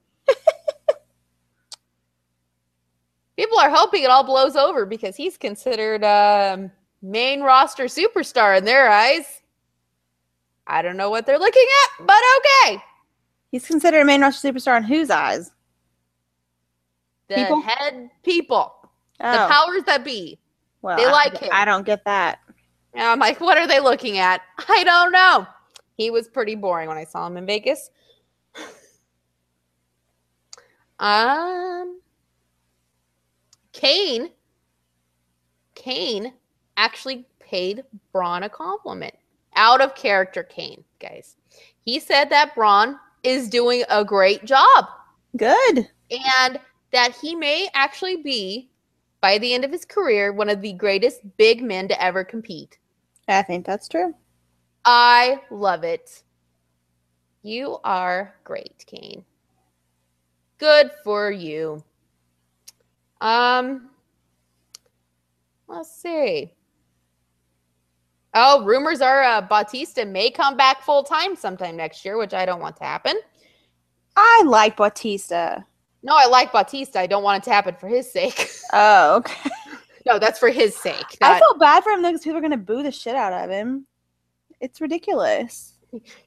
[3.38, 6.72] People are hoping it all blows over because he's considered a
[7.02, 9.42] main roster superstar in their eyes.
[10.68, 12.82] I don't know what they're looking at, but okay.
[13.52, 15.52] He's considered a main roster superstar in whose eyes?
[17.28, 17.62] The People?
[17.62, 18.74] head people,
[19.20, 20.40] the Oh, powers that be.
[20.82, 21.50] well, they I- like him.
[21.52, 22.40] I don't get that.
[22.94, 24.42] And I'm like, what are they looking at?
[24.70, 25.46] I don't know.
[25.98, 27.90] He was pretty boring when I saw him in Vegas.
[31.00, 32.00] um,
[33.76, 34.30] Kane,
[35.76, 36.34] Kane
[36.78, 39.14] actually paid Braun a compliment.
[39.58, 41.36] Out of character, Kane, guys.
[41.82, 44.86] He said that Braun is doing a great job
[45.36, 45.90] Good.
[46.10, 46.60] and
[46.92, 48.70] that he may actually be,
[49.20, 52.78] by the end of his career, one of the greatest big men to ever compete.
[53.28, 54.16] I think that's true.
[54.86, 56.24] I love it.
[57.44, 59.26] You are great, Kane.
[60.60, 61.84] Good for you.
[63.26, 63.90] Um
[65.68, 66.54] Let's see.
[68.36, 72.46] Oh, rumors are uh, Batista may come back full time sometime next year, which I
[72.46, 73.20] don't want to happen.
[74.16, 75.60] I like Batista.
[76.04, 77.00] No, I like Batista.
[77.00, 78.52] I don't want it to happen for his sake.
[78.74, 79.50] Oh, okay.
[80.06, 81.18] no, that's for his sake.
[81.22, 83.50] I feel bad for him though because people are gonna boo the shit out of
[83.50, 83.88] him.
[84.60, 85.74] It's ridiculous.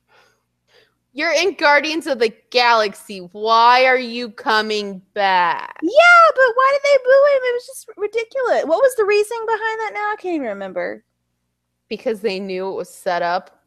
[1.13, 3.19] You're in Guardians of the Galaxy.
[3.33, 5.79] Why are you coming back?
[5.83, 7.43] Yeah, but why did they boo him?
[7.43, 8.65] It was just ridiculous.
[8.67, 9.91] What was the reasoning behind that?
[9.95, 11.05] Now I can't even remember.
[11.89, 13.63] Because they knew it was set up.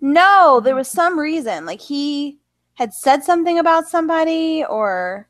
[0.00, 1.64] No, there was some reason.
[1.64, 2.38] Like he
[2.74, 5.28] had said something about somebody, or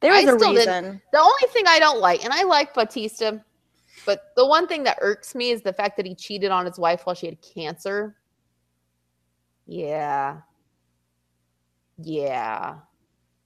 [0.00, 1.02] there was a still didn't- reason.
[1.12, 3.32] The only thing I don't like, and I like Batista,
[4.06, 6.78] but the one thing that irks me is the fact that he cheated on his
[6.78, 8.16] wife while she had cancer.
[9.66, 10.40] Yeah.
[11.98, 12.76] Yeah.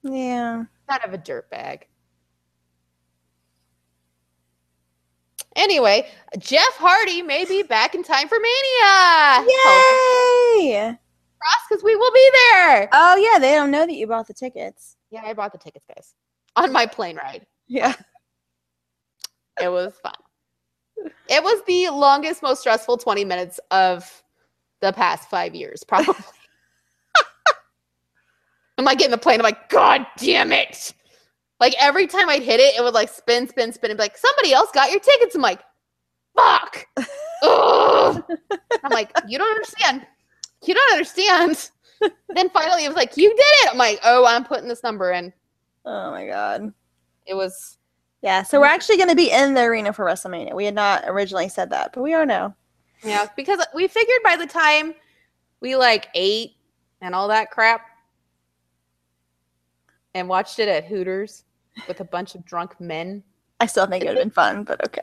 [0.02, 0.64] Yeah.
[0.88, 1.82] Kind of a dirtbag.
[5.56, 6.08] Anyway,
[6.38, 9.46] Jeff Hardy may be back in time for Mania.
[10.60, 10.98] Yay!
[11.68, 12.88] because we will be there.
[12.92, 14.96] Oh yeah, they don't know that you bought the tickets.
[15.10, 16.14] Yeah, I bought the tickets, guys,
[16.56, 17.46] on my plane ride.
[17.66, 17.94] Yeah.
[19.60, 20.14] It was fun.
[21.28, 24.22] It was the longest, most stressful 20 minutes of
[24.80, 26.14] the past five years, probably.
[28.78, 29.40] I'm like getting the plane.
[29.40, 30.94] I'm like, God damn it.
[31.60, 34.16] Like every time I'd hit it, it would like spin, spin, spin, and be like,
[34.16, 35.34] somebody else got your tickets.
[35.34, 35.60] I'm like,
[36.36, 36.86] fuck.
[37.42, 38.22] Ugh.
[38.84, 40.06] I'm like, you don't understand.
[40.64, 41.70] You don't understand.
[42.28, 43.70] then finally it was like, you did it.
[43.72, 45.32] I'm like, oh, I'm putting this number in.
[45.84, 46.72] Oh my god.
[47.26, 47.78] It was
[48.22, 50.54] Yeah, so we're actually going to be in the arena for WrestleMania.
[50.54, 52.54] We had not originally said that, but we are now.
[53.02, 54.94] Yeah, because we figured by the time
[55.60, 56.52] we like ate
[57.00, 57.82] and all that crap
[60.14, 61.44] and watched it at Hooters
[61.86, 63.22] with a bunch of drunk men,
[63.60, 65.02] I still think it would have been fun, but okay.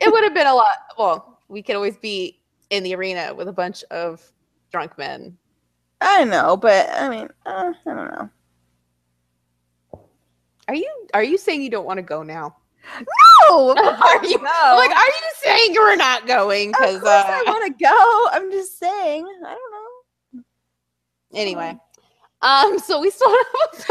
[0.00, 0.76] it would have been a lot.
[0.98, 2.40] Well, we could always be
[2.70, 4.22] in the arena with a bunch of
[4.70, 5.36] drunk men.
[6.00, 8.30] I know, but I mean, uh, I don't know.
[10.68, 12.56] Are you are you saying you don't want to go now?
[13.48, 14.74] No, Are you- no.
[14.76, 16.70] Like, are you saying you're not going?
[16.70, 18.28] Because course I uh, want to go.
[18.32, 19.26] I'm just saying.
[19.46, 19.72] I don't
[20.34, 20.42] know.
[21.34, 21.76] anyway,
[22.42, 23.86] um, so we still have a place.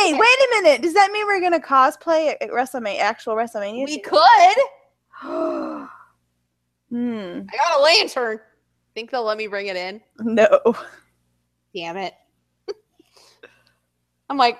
[0.00, 0.82] Hey, wait a minute.
[0.82, 3.86] Does that mean we're gonna cosplay at WrestleMania, actual WrestleMania?
[3.86, 4.20] We could.
[5.20, 5.28] could.
[6.90, 7.40] hmm.
[7.52, 8.40] I got a lantern.
[8.94, 10.00] Think they'll let me bring it in?
[10.20, 10.74] No.
[11.74, 12.14] Damn it.
[14.30, 14.58] I'm like,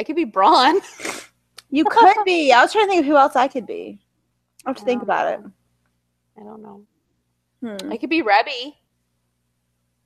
[0.00, 0.80] I could be Braun.
[1.72, 2.52] You could be.
[2.52, 3.98] I was trying to think of who else I could be.
[4.64, 5.40] I have to think I about it.
[6.38, 6.82] I don't know.
[7.60, 7.90] Hmm.
[7.90, 8.76] I could be Rebby.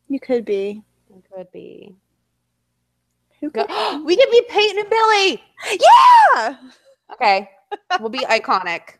[0.09, 0.83] You could be.
[1.11, 1.95] You could be.
[3.41, 4.05] Who Go- could?
[4.05, 5.43] we could be Peyton and Billie.
[5.79, 6.57] yeah.
[7.13, 7.51] Okay.
[8.01, 8.95] We'll be iconic.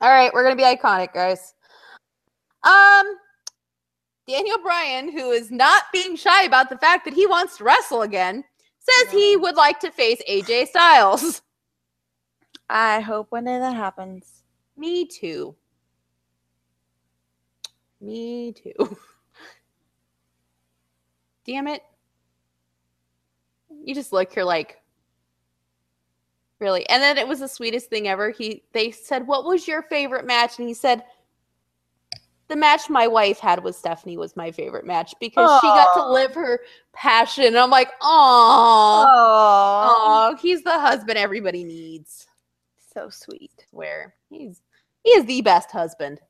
[0.00, 1.54] All right, we're gonna be iconic, guys.
[2.64, 3.16] Um
[4.26, 8.02] Daniel Bryan, who is not being shy about the fact that he wants to wrestle
[8.02, 8.44] again,
[8.88, 11.42] says he would like to face AJ Styles.
[12.70, 14.42] I hope one day that happens.
[14.76, 15.54] Me too.
[18.00, 18.96] Me too.
[21.46, 21.82] Damn it.
[23.84, 24.80] You just look, you're like,
[26.58, 26.88] really?
[26.88, 28.30] And then it was the sweetest thing ever.
[28.30, 30.58] He they said, What was your favorite match?
[30.58, 31.04] And he said,
[32.48, 36.10] The match my wife had with Stephanie was my favorite match because she got to
[36.10, 36.60] live her
[36.94, 37.44] passion.
[37.44, 39.04] And I'm like, oh,
[40.40, 42.26] he's the husband everybody needs
[42.94, 43.66] so sweet.
[43.70, 44.62] where he's
[45.04, 46.20] he is the best husband.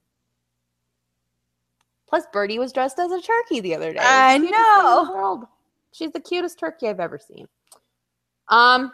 [2.09, 4.01] Plus, Birdie was dressed as a turkey the other day.
[4.03, 5.13] I Cutest thing the know.
[5.15, 5.45] world.
[5.93, 7.47] She's the cutest turkey I've ever seen.
[8.49, 8.93] Um,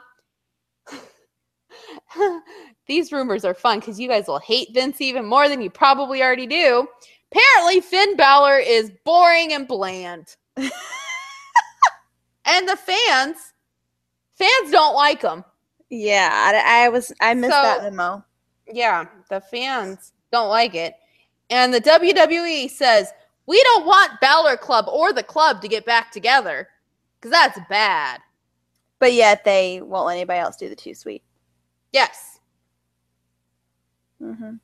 [2.86, 6.22] these rumors are fun because you guys will hate Vince even more than you probably
[6.22, 6.88] already do.
[7.34, 10.68] Apparently, Finn Balor is boring and bland, and
[12.68, 13.36] the fans,
[14.34, 15.44] fans don't like him.
[15.90, 17.12] Yeah, I, I was.
[17.20, 18.24] I missed that So- memo.
[18.72, 20.94] Yeah, the fans don't like it.
[21.50, 23.12] And the WWE says,
[23.46, 26.68] we don't want Balor Club or the club to get back together
[27.20, 28.20] because that's bad.
[28.98, 31.22] But yet they won't let anybody else do the Too Sweet.
[31.92, 32.38] Yes.
[34.22, 34.54] Mm-hmm.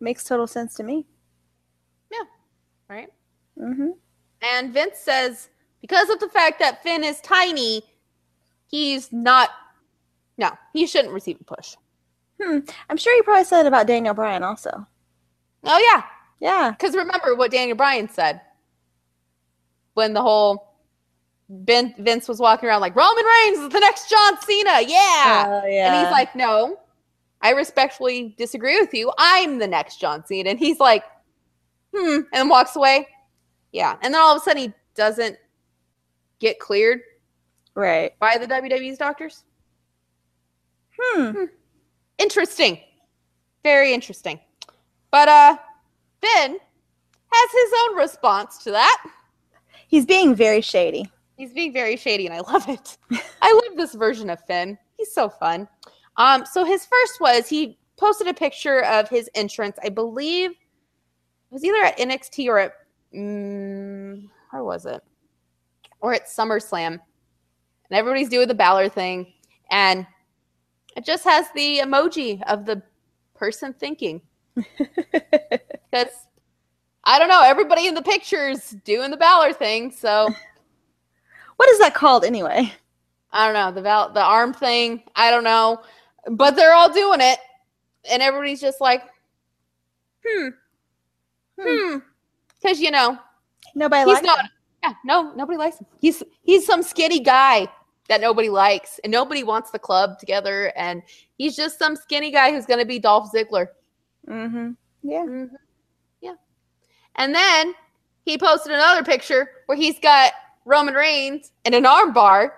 [0.00, 1.06] Makes total sense to me.
[2.92, 3.08] Right.
[3.58, 3.90] Mm-hmm.
[4.42, 5.48] And Vince says,
[5.80, 7.82] because of the fact that Finn is tiny,
[8.66, 9.48] he's not,
[10.36, 11.74] no, he shouldn't receive a push.
[12.38, 12.58] Hmm.
[12.90, 14.86] I'm sure you probably said it about Daniel Bryan also.
[15.64, 16.02] Oh, yeah.
[16.38, 16.72] Yeah.
[16.72, 18.42] Because remember what Daniel Bryan said
[19.94, 20.74] when the whole
[21.48, 24.82] Ben, Vince was walking around like Roman Reigns is the next John Cena.
[24.82, 25.62] Yeah.
[25.62, 25.94] Oh, yeah.
[25.94, 26.78] And he's like, no,
[27.40, 29.10] I respectfully disagree with you.
[29.16, 30.50] I'm the next John Cena.
[30.50, 31.04] And he's like,
[31.94, 33.08] hmm, and walks away.
[33.72, 33.96] Yeah.
[34.02, 35.36] And then all of a sudden he doesn't
[36.38, 37.00] get cleared
[37.74, 38.18] right.
[38.18, 39.44] by the WWE's doctors.
[40.98, 41.44] Hmm.
[42.18, 42.80] Interesting.
[43.62, 44.38] Very interesting.
[45.10, 45.56] But uh
[46.20, 46.58] Ben
[47.32, 49.04] has his own response to that.
[49.88, 51.10] He's being very shady.
[51.36, 52.98] He's being very shady and I love it.
[53.42, 54.78] I love this version of Finn.
[54.96, 55.68] He's so fun.
[56.16, 59.76] Um so his first was he posted a picture of his entrance.
[59.82, 60.52] I believe
[61.52, 62.72] was either at NXT or at
[63.14, 65.02] mm, where was it?
[66.00, 66.86] Or at SummerSlam.
[66.94, 67.00] And
[67.90, 69.32] everybody's doing the Balor thing
[69.70, 70.06] and
[70.96, 72.82] it just has the emoji of the
[73.34, 74.20] person thinking.
[75.90, 76.26] Because
[77.04, 80.26] I don't know, everybody in the picture's doing the Balor thing, so
[81.56, 82.72] what is that called anyway?
[83.30, 85.02] I don't know the val- the arm thing.
[85.14, 85.82] I don't know,
[86.30, 87.38] but they're all doing it,
[88.10, 89.02] and everybody's just like,
[90.26, 90.48] hmm,
[91.62, 91.98] hmm,
[92.60, 93.18] because you know
[93.74, 94.40] Nobody he's likes not.
[94.40, 94.50] him.
[94.82, 95.86] Yeah, no, nobody likes him.
[96.00, 97.68] He's he's some skinny guy
[98.08, 101.02] that nobody likes, and nobody wants the club together, and
[101.38, 103.68] he's just some skinny guy who's gonna be Dolph Ziggler.
[104.28, 104.72] Mm-hmm.
[105.02, 105.24] Yeah.
[105.24, 105.50] Mhm.
[106.20, 106.34] Yeah.
[107.16, 107.74] And then
[108.24, 110.32] he posted another picture where he's got
[110.64, 112.54] Roman Reigns in an arm bar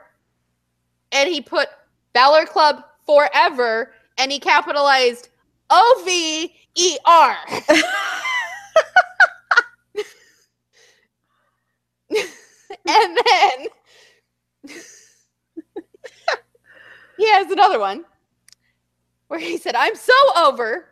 [1.13, 1.69] and he put
[2.13, 5.29] Balor Club forever and he capitalized
[5.71, 7.37] O V E R.
[12.89, 13.67] And then
[17.19, 18.05] he has another one
[19.29, 20.87] where he said, I'm so over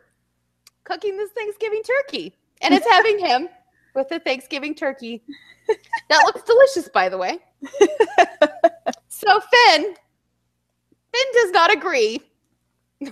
[0.85, 2.35] cooking this Thanksgiving turkey.
[2.61, 3.49] And it's having him
[3.95, 5.23] with the Thanksgiving turkey.
[6.09, 7.39] That looks delicious, by the way.
[9.25, 9.95] So Finn,
[11.13, 12.19] Finn does not agree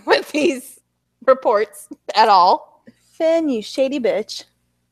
[0.05, 0.79] with these
[1.25, 2.83] reports at all.
[3.13, 4.43] Finn, you shady bitch.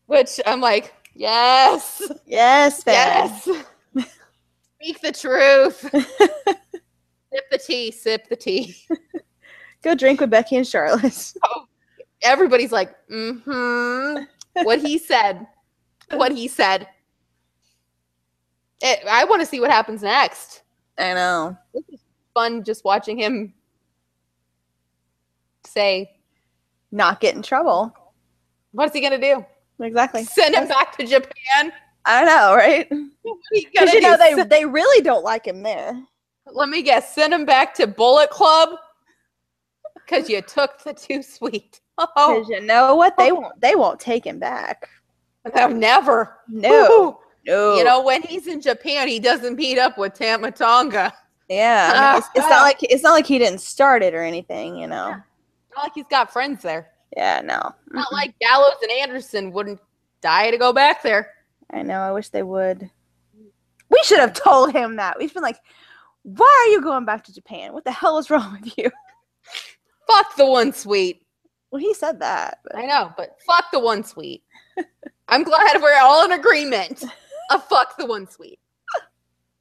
[0.05, 3.47] Which I'm like, yes, Yes, yes.
[4.81, 5.79] Speak the truth.
[7.33, 8.75] sip the tea, sip the tea.
[9.81, 11.33] Go drink with Becky and Charlotte.
[12.21, 14.23] Everybody's like, mm-hmm.
[14.63, 15.47] What he said.
[16.11, 16.87] What he said.
[18.81, 20.63] It, I want to see what happens next.
[20.97, 21.57] I know.
[21.73, 21.99] This is
[22.33, 23.53] fun just watching him
[25.65, 26.09] say,
[26.91, 27.93] Not get in trouble.
[28.71, 29.45] what's he gonna do?
[29.79, 30.23] Exactly.
[30.23, 31.71] Send him back to Japan?
[32.05, 32.89] I know, right?
[33.53, 36.01] Because you know they they really don't like him there.
[36.47, 37.13] Let me guess.
[37.13, 38.69] Send him back to Bullet Club
[39.95, 41.81] because you took the too sweet.
[42.15, 43.17] Oh, Because you know what?
[43.17, 43.35] They oh.
[43.35, 44.87] won't they won't take him back.
[45.53, 46.37] no, never.
[46.47, 46.71] No.
[46.71, 47.17] Ooh.
[47.45, 47.75] No.
[47.75, 51.13] You know, when he's in Japan, he doesn't meet up with Tama Tonga.
[51.49, 51.91] Yeah.
[51.93, 52.63] I mean, it's, it's not ah.
[52.63, 55.09] like it's not like he didn't start it or anything, you know.
[55.75, 56.89] Not like he's got friends there.
[57.15, 57.73] Yeah, no.
[57.91, 59.79] Not like Gallows and Anderson wouldn't
[60.21, 61.31] die to go back there.
[61.71, 61.99] I know.
[61.99, 62.89] I wish they would.
[63.89, 65.17] We should have told him that.
[65.17, 65.59] We've been like,
[66.23, 67.73] why are you going back to Japan?
[67.73, 68.91] What the hell is wrong with you?
[70.07, 71.23] Fuck the one sweet.
[71.71, 72.59] Well, he said that.
[72.63, 74.43] But I know, but fuck the one sweet.
[75.27, 77.03] I'm glad we're all in agreement
[77.51, 78.59] of fuck the one sweet.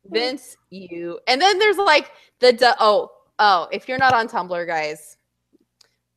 [0.06, 1.20] Vince, you.
[1.26, 5.18] And then there's like the du- oh, oh, if you're not on Tumblr, guys,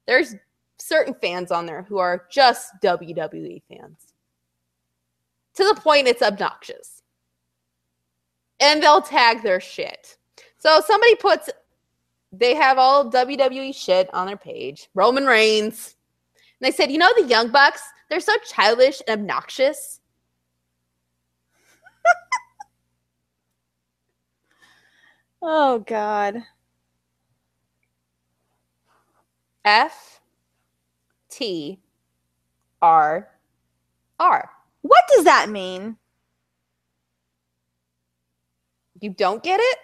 [0.08, 0.36] there's
[0.82, 4.14] certain fans on there who are just WWE fans.
[5.56, 7.02] To the point it's obnoxious.
[8.60, 10.18] And they'll tag their shit.
[10.58, 11.50] So somebody puts
[12.32, 14.90] they have all WWE shit on their page.
[14.94, 15.98] Roman Reigns.
[16.60, 20.00] And they said, you know, the Young Bucks, they're so childish and obnoxious.
[25.42, 26.44] oh god.
[29.66, 30.21] F
[31.42, 31.80] T
[32.84, 33.28] R
[34.20, 34.50] R.
[34.84, 35.98] What does that mean?
[39.00, 39.78] You don't get it?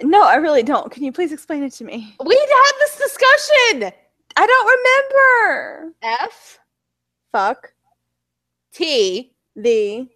[0.00, 0.90] No, I really don't.
[0.90, 2.16] Can you please explain it to me?
[2.24, 3.92] We had this discussion.
[4.36, 5.94] I don't remember.
[6.02, 6.58] F
[7.30, 7.74] Fuck
[8.72, 10.08] T the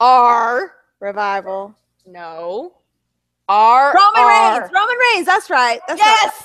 [0.00, 0.72] R.
[1.00, 1.74] revival.
[2.06, 2.78] No.
[3.46, 3.94] R.
[3.94, 4.60] Roman R.
[4.60, 4.72] Reigns.
[4.74, 5.26] Roman Reigns.
[5.26, 5.80] That's right.
[5.86, 6.18] That's right.
[6.22, 6.44] Yes.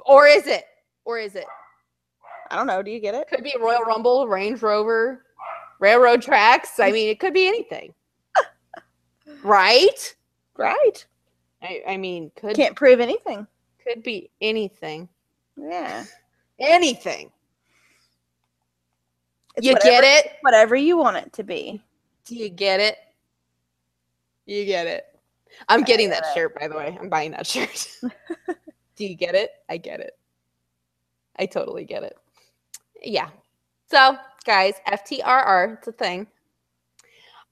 [0.00, 0.64] Or is it?
[1.04, 1.46] Or is it?
[2.54, 2.84] I don't know.
[2.84, 3.26] Do you get it?
[3.26, 5.24] Could be Royal Rumble, Range Rover,
[5.80, 6.78] Railroad Tracks.
[6.78, 7.92] I mean, it could be anything.
[9.42, 10.14] right?
[10.56, 11.04] Right.
[11.60, 13.48] I, I mean, could Can't prove anything.
[13.84, 15.08] could be anything.
[15.56, 16.04] Yeah.
[16.60, 17.32] Anything.
[19.56, 20.32] It's you whatever, get it?
[20.42, 21.82] Whatever you want it to be.
[22.24, 22.98] Do you get it?
[24.46, 25.06] You get it.
[25.68, 26.34] I'm I getting get that it.
[26.34, 26.96] shirt, by the way.
[27.00, 27.88] I'm buying that shirt.
[28.94, 29.50] Do you get it?
[29.68, 30.16] I get it.
[31.36, 32.16] I totally get it.
[33.04, 33.28] Yeah.
[33.90, 36.26] So, guys, FTRR, it's a thing.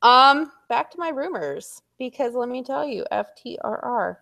[0.02, 4.16] Um, back to my rumors because let me tell you, FTRR.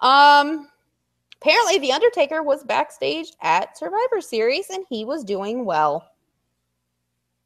[0.00, 0.68] Um,
[1.40, 6.08] apparently the Undertaker was backstage at Survivor Series and he was doing well.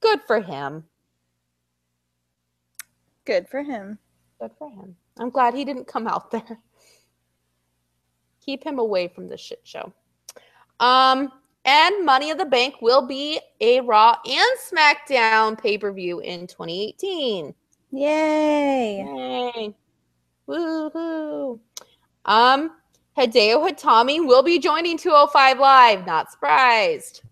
[0.01, 0.85] Good for him.
[3.25, 3.99] Good for him.
[4.41, 4.97] Good for him.
[5.19, 6.59] I'm glad he didn't come out there.
[8.45, 9.93] Keep him away from the shit show.
[10.79, 11.31] Um,
[11.65, 16.47] and Money in the Bank will be a Raw and SmackDown pay per view in
[16.47, 17.55] 2018.
[17.93, 18.99] Yay.
[18.99, 19.75] Yay!
[20.49, 21.59] Woohoo!
[22.25, 22.71] Um,
[23.17, 26.07] Hideo Itami will be joining 205 Live.
[26.07, 27.23] Not surprised.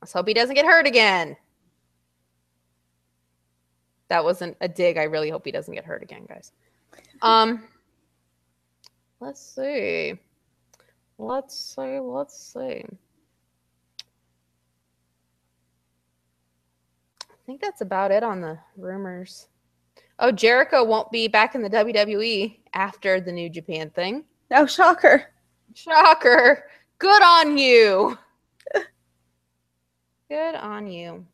[0.00, 1.36] Let's hope he doesn't get hurt again.
[4.08, 4.98] That wasn't a dig.
[4.98, 6.52] I really hope he doesn't get hurt again, guys.
[7.22, 7.64] Um,
[9.20, 10.18] let's see.
[11.18, 11.98] Let's see.
[11.98, 12.84] Let's see.
[17.22, 19.48] I think that's about it on the rumors.
[20.18, 24.24] Oh, Jericho won't be back in the WWE after the New Japan thing.
[24.50, 25.26] Oh, shocker.
[25.74, 26.64] Shocker.
[26.98, 28.18] Good on you.
[30.28, 31.26] Good on you.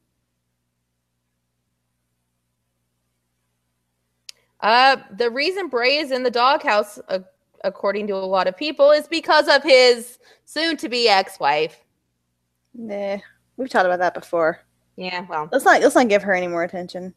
[4.60, 7.20] Uh, the reason Bray is in the doghouse, uh,
[7.64, 11.78] according to a lot of people, is because of his soon-to-be ex-wife.
[12.74, 13.18] Nah.
[13.56, 14.60] We've talked about that before.
[14.96, 17.14] Yeah, well, Let's not let's not give her any more attention.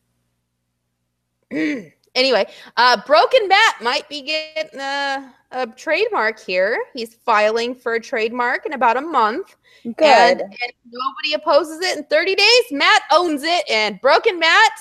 [1.51, 6.83] anyway, uh, Broken Matt might be getting a, a trademark here.
[6.93, 9.55] He's filing for a trademark in about a month.
[9.83, 10.03] Good.
[10.03, 12.63] And, and nobody opposes it in 30 days.
[12.71, 14.71] Matt owns it, and Broken Matt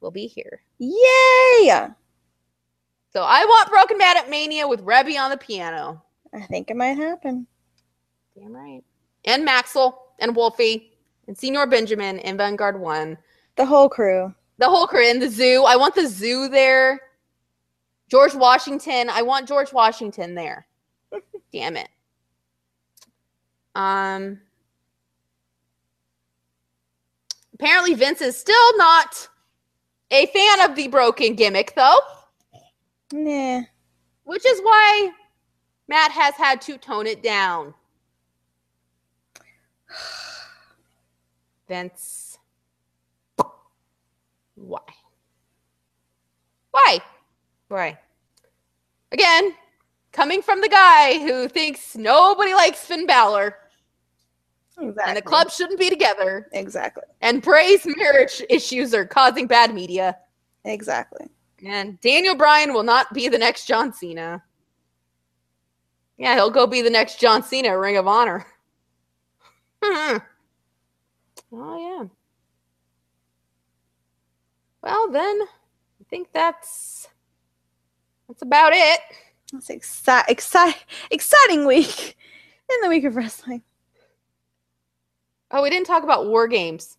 [0.00, 0.62] will be here.
[0.78, 1.88] Yay!
[3.14, 6.02] So I want Broken Matt at Mania with Reby on the piano.
[6.34, 7.46] I think it might happen.
[8.36, 8.82] Damn right.
[9.24, 10.92] And Maxwell and Wolfie
[11.28, 13.16] and Señor Benjamin and Vanguard One.
[13.54, 14.34] The whole crew.
[14.58, 15.64] The whole crew in the zoo.
[15.64, 17.00] I want the zoo there.
[18.08, 19.08] George Washington.
[19.08, 20.66] I want George Washington there.
[21.52, 21.88] Damn it.
[23.76, 24.40] Um
[27.54, 29.28] apparently Vince is still not
[30.10, 31.98] a fan of the broken gimmick though,
[33.16, 33.60] Nah.
[34.24, 35.10] which is why
[35.86, 37.72] Matt has had to tone it down.
[41.68, 42.38] Vince.
[44.56, 44.80] Why?
[46.72, 46.98] Why?
[47.68, 47.98] Why?
[49.12, 49.54] Again,
[50.12, 53.56] coming from the guy who thinks nobody likes Finn Balor
[54.76, 55.04] Exactly.
[55.06, 57.04] and the club shouldn't be together, Exactly.
[57.20, 60.16] and Bray's marriage issues are causing bad media,
[60.64, 61.26] Exactly.
[61.64, 64.42] And Daniel Bryan will not be the next John Cena.
[66.16, 68.46] Yeah, he'll go be the next John Cena at Ring of Honor.
[69.82, 70.20] oh,
[71.52, 72.04] yeah.
[74.82, 77.08] Well, then, I think that's
[78.28, 79.00] that's about it.
[79.52, 80.74] That's exci- exci-
[81.10, 82.16] exciting week
[82.70, 83.62] in the week of wrestling.
[85.50, 86.98] Oh, we didn't talk about war games.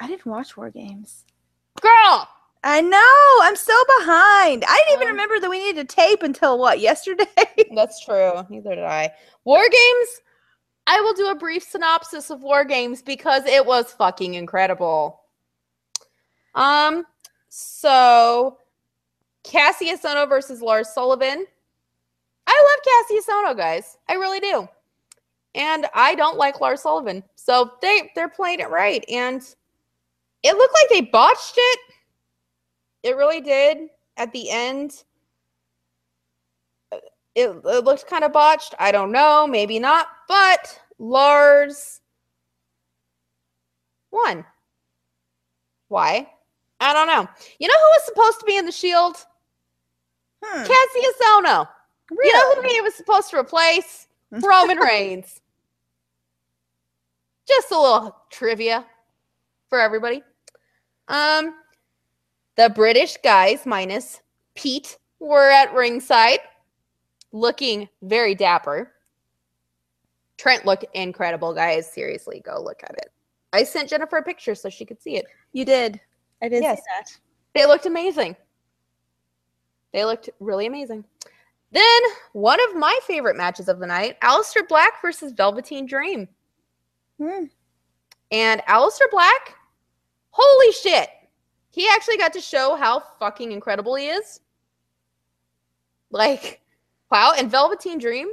[0.00, 1.24] I didn't watch War Games.
[1.80, 2.28] Girl!
[2.64, 3.42] I know.
[3.42, 4.64] I'm so behind.
[4.66, 7.26] I didn't even Um, remember that we needed to tape until what yesterday.
[7.74, 8.32] That's true.
[8.48, 9.10] Neither did I.
[9.44, 10.20] War games.
[10.86, 15.20] I will do a brief synopsis of War Games because it was fucking incredible.
[16.54, 17.04] Um,
[17.50, 18.56] so
[19.44, 21.44] Kassius Ohno versus Lars Sullivan.
[22.46, 23.98] I love Kassius Ohno, guys.
[24.08, 24.66] I really do.
[25.54, 27.22] And I don't like Lars Sullivan.
[27.34, 29.04] So they they're playing it right.
[29.10, 29.42] And
[30.42, 31.80] it looked like they botched it.
[33.02, 35.04] It really did at the end
[37.38, 38.74] it, it looked kind of botched.
[38.80, 42.00] I don't know, maybe not, but Lars
[44.10, 44.44] won.
[45.86, 46.28] Why?
[46.80, 47.28] I don't know.
[47.60, 49.24] You know who was supposed to be in the Shield?
[50.42, 50.64] Hmm.
[50.64, 51.68] Kassius Ohno.
[52.10, 54.08] You know who he was supposed to replace?
[54.32, 55.40] Roman Reigns.
[57.46, 58.84] Just a little trivia
[59.68, 60.22] for everybody.
[61.06, 61.54] Um,
[62.58, 64.20] the British guys minus
[64.56, 66.40] Pete were at ringside,
[67.30, 68.92] looking very dapper.
[70.38, 71.90] Trent looked incredible, guys.
[71.90, 73.12] Seriously, go look at it.
[73.52, 75.26] I sent Jennifer a picture so she could see it.
[75.52, 76.00] You did.
[76.42, 76.78] I did Yes.
[76.78, 77.20] see that.
[77.54, 78.34] They looked amazing.
[79.92, 81.04] They looked really amazing.
[81.70, 82.02] Then
[82.32, 86.28] one of my favorite matches of the night, Aleister Black versus Velveteen Dream.
[87.18, 87.44] Hmm.
[88.32, 89.54] And Aleister Black,
[90.30, 91.08] holy shit.
[91.70, 94.40] He actually got to show how fucking incredible he is.
[96.10, 96.62] Like,
[97.10, 98.28] wow, and Velveteen Dream,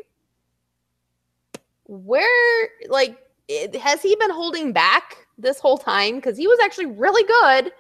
[1.86, 3.18] where, like,
[3.48, 6.16] it, has he been holding back this whole time?
[6.16, 7.72] Because he was actually really good.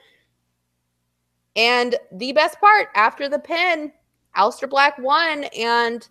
[1.55, 3.91] And the best part after the pin,
[4.35, 5.45] Aleister Black won.
[5.57, 6.07] And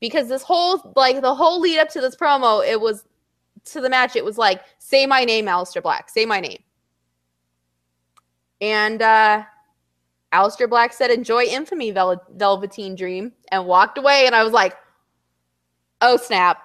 [0.00, 3.04] because this whole, like, the whole lead up to this promo, it was
[3.64, 6.62] to the match, it was like, say my name, Aleister Black, say my name.
[8.60, 9.44] And uh
[10.32, 14.26] Aleister Black said, enjoy infamy, Vel- Velveteen Dream, and walked away.
[14.26, 14.74] And I was like,
[16.00, 16.62] oh, snap.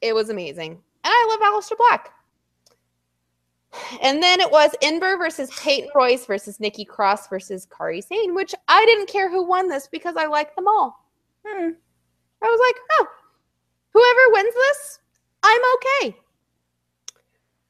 [0.00, 0.72] It was amazing.
[0.72, 2.10] And I love Aleister Black.
[4.02, 8.54] And then it was Ember versus Peyton Royce versus Nikki Cross versus Kairi Sane, which
[8.68, 11.08] I didn't care who won this because I like them all.
[11.46, 11.70] Hmm.
[12.42, 13.06] I was like, oh,
[13.92, 14.98] whoever wins this,
[15.42, 16.16] I'm okay.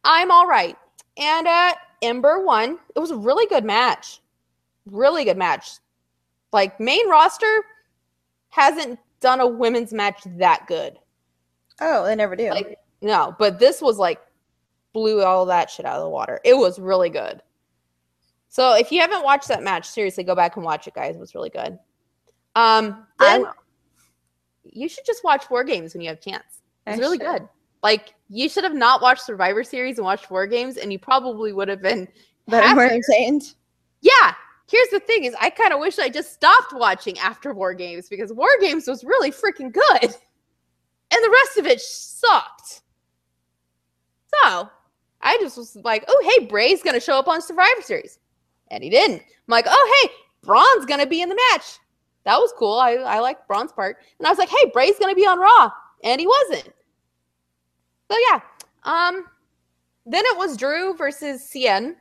[0.05, 0.77] I'm all right.
[1.17, 2.79] And uh, Ember won.
[2.95, 4.21] It was a really good match.
[4.87, 5.71] Really good match.
[6.53, 7.65] Like, main roster
[8.51, 10.99] hasn't done a women's match that good.
[11.81, 12.51] Oh, they never do.
[12.51, 14.21] Like, no, but this was like
[14.93, 16.41] blew all that shit out of the water.
[16.45, 17.41] It was really good.
[18.49, 21.17] So if you haven't watched that match, seriously, go back and watch it, guys.
[21.17, 21.79] It was really good.
[22.55, 23.53] Um, I will.
[24.65, 26.61] you should just watch War Games when you have chance.
[26.87, 27.27] It's I really should.
[27.27, 27.49] good.
[27.83, 31.53] Like you should have not watched Survivor Series and watched War Games, and you probably
[31.53, 32.09] would have been
[32.49, 33.55] Better more entertained.
[34.01, 34.35] Yeah.
[34.71, 38.09] Here's the thing: is I kind of wish I just stopped watching after War Games
[38.09, 40.13] because War Games was really freaking good, and
[41.11, 42.81] the rest of it sucked.
[44.33, 44.71] So
[45.21, 48.19] I just was like, "Oh, hey, Bray's gonna show up on Survivor Series,"
[48.71, 49.21] and he didn't.
[49.21, 51.79] I'm like, "Oh, hey, Braun's gonna be in the match."
[52.25, 52.79] That was cool.
[52.79, 55.71] I I liked Braun's part, and I was like, "Hey, Bray's gonna be on Raw,"
[56.03, 56.73] and he wasn't.
[58.13, 58.41] So yeah.
[58.85, 59.25] Um.
[60.05, 61.95] Then it was Drew versus Cien.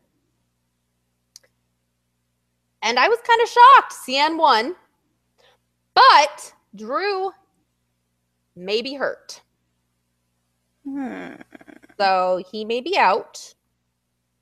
[2.81, 3.93] And I was kind of shocked.
[3.93, 4.75] Cien won.
[5.93, 7.31] But Drew
[8.55, 9.41] may be hurt.
[10.83, 11.35] Hmm.
[11.97, 13.53] So he may be out.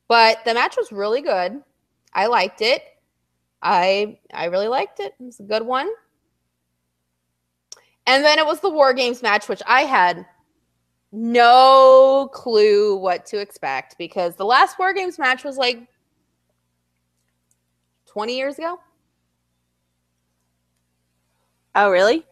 [0.07, 1.61] But the match was really good.
[2.13, 2.81] I liked it.
[3.61, 5.13] I I really liked it.
[5.19, 5.89] It was a good one.
[8.07, 10.25] And then it was the War Games match, which I had
[11.11, 15.87] no clue what to expect because the last War Games match was like
[18.05, 18.79] 20 years ago.
[21.75, 22.25] Oh, really?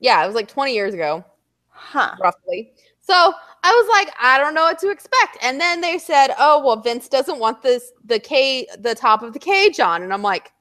[0.00, 1.24] Yeah, it was like 20 years ago,
[1.68, 2.14] Huh.
[2.20, 2.72] roughly.
[3.00, 3.14] So
[3.64, 5.38] I was like, I don't know what to expect.
[5.42, 9.32] And then they said, oh, well, Vince doesn't want this, the K, the top of
[9.32, 10.02] the cage on.
[10.02, 10.52] And I'm like,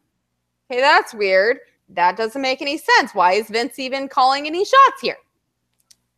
[0.70, 1.58] hey, that's weird.
[1.90, 3.14] That doesn't make any sense.
[3.14, 5.18] Why is Vince even calling any shots here?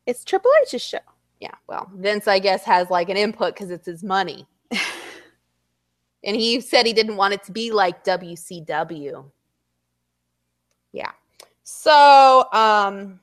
[0.05, 0.99] It's Triple H's show.
[1.43, 4.47] Yeah, well, Vince, I guess, has like an input because it's his money.
[6.23, 9.25] and he said he didn't want it to be like WCW.
[10.93, 11.11] Yeah.
[11.63, 13.19] So, um,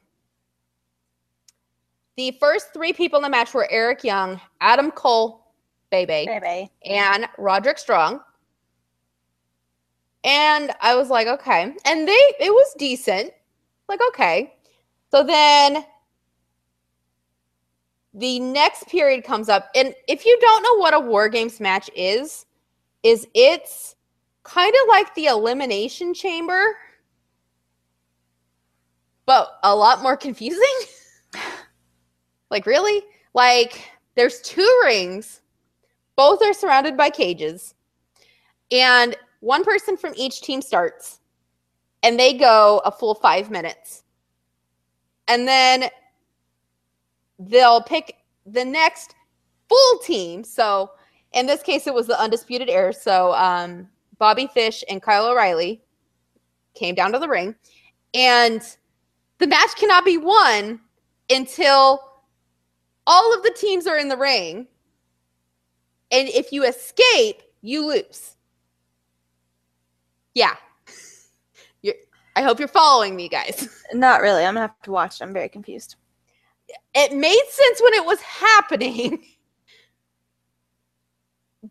[2.19, 5.55] the first three people in the match were Eric Young, Adam Cole,
[5.91, 6.71] Bebe, Baby.
[6.85, 8.21] and Roderick Strong.
[10.25, 11.73] And I was like, okay.
[11.87, 13.33] And they, it was decent.
[13.89, 14.53] Like, okay.
[15.11, 15.87] So then
[18.15, 19.69] the next period comes up.
[19.75, 22.47] And if you don't know what a War Games match is,
[23.03, 23.95] is it's
[24.43, 26.77] kind of like the Elimination Chamber,
[29.27, 30.65] but a lot more confusing.
[32.51, 33.03] like, really?
[33.33, 35.41] Like, there's two rings,
[36.17, 37.75] both are surrounded by cages,
[38.73, 41.21] and one person from each team starts,
[42.03, 44.03] and they go a full five minutes.
[45.29, 45.89] And then
[47.41, 49.15] they'll pick the next
[49.69, 50.45] full team.
[50.45, 50.91] So
[51.33, 52.93] in this case, it was the Undisputed Era.
[52.93, 53.89] So um,
[54.19, 55.83] Bobby Fish and Kyle O'Reilly
[56.75, 57.55] came down to the ring,
[58.15, 58.63] and
[59.39, 60.81] the match cannot be won
[61.31, 62.01] until
[63.07, 64.67] all of the teams are in the ring.
[66.13, 68.37] And if you escape, you lose.
[70.35, 70.57] Yeah.
[72.37, 73.69] I hope you're following me, guys.
[73.93, 74.45] Not really.
[74.45, 75.21] I'm gonna have to watch.
[75.21, 75.97] I'm very confused.
[76.95, 79.25] It made sense when it was happening.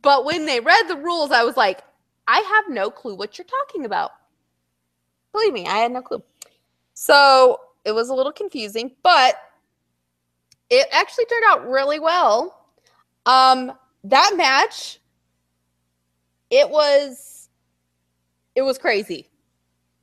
[0.04, 1.82] But when they read the rules, I was like,
[2.28, 4.12] I have no clue what you're talking about.
[5.32, 6.22] Believe me, I had no clue.
[6.94, 9.36] So it was a little confusing, but
[10.70, 12.68] it actually turned out really well.
[13.26, 13.72] Um,
[14.04, 15.00] that match,
[16.50, 17.50] it was
[18.56, 19.30] it was crazy.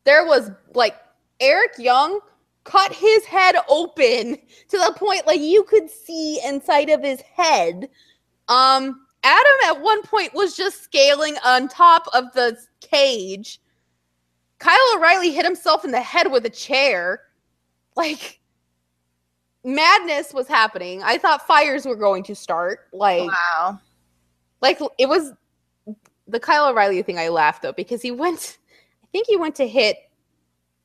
[0.04, 0.96] There was like
[1.40, 2.20] Eric Young
[2.66, 4.36] cut his head open
[4.68, 7.88] to the point like you could see inside of his head
[8.48, 13.60] um Adam at one point was just scaling on top of the cage.
[14.60, 17.22] Kyle O'Reilly hit himself in the head with a chair.
[17.96, 18.38] Like
[19.64, 21.02] madness was happening.
[21.02, 22.88] I thought fires were going to start.
[22.92, 23.80] Like Wow.
[24.60, 25.32] like it was
[26.28, 27.18] the Kyle O'Reilly thing.
[27.18, 28.58] I laughed though because he went.
[29.02, 29.96] I think he went to hit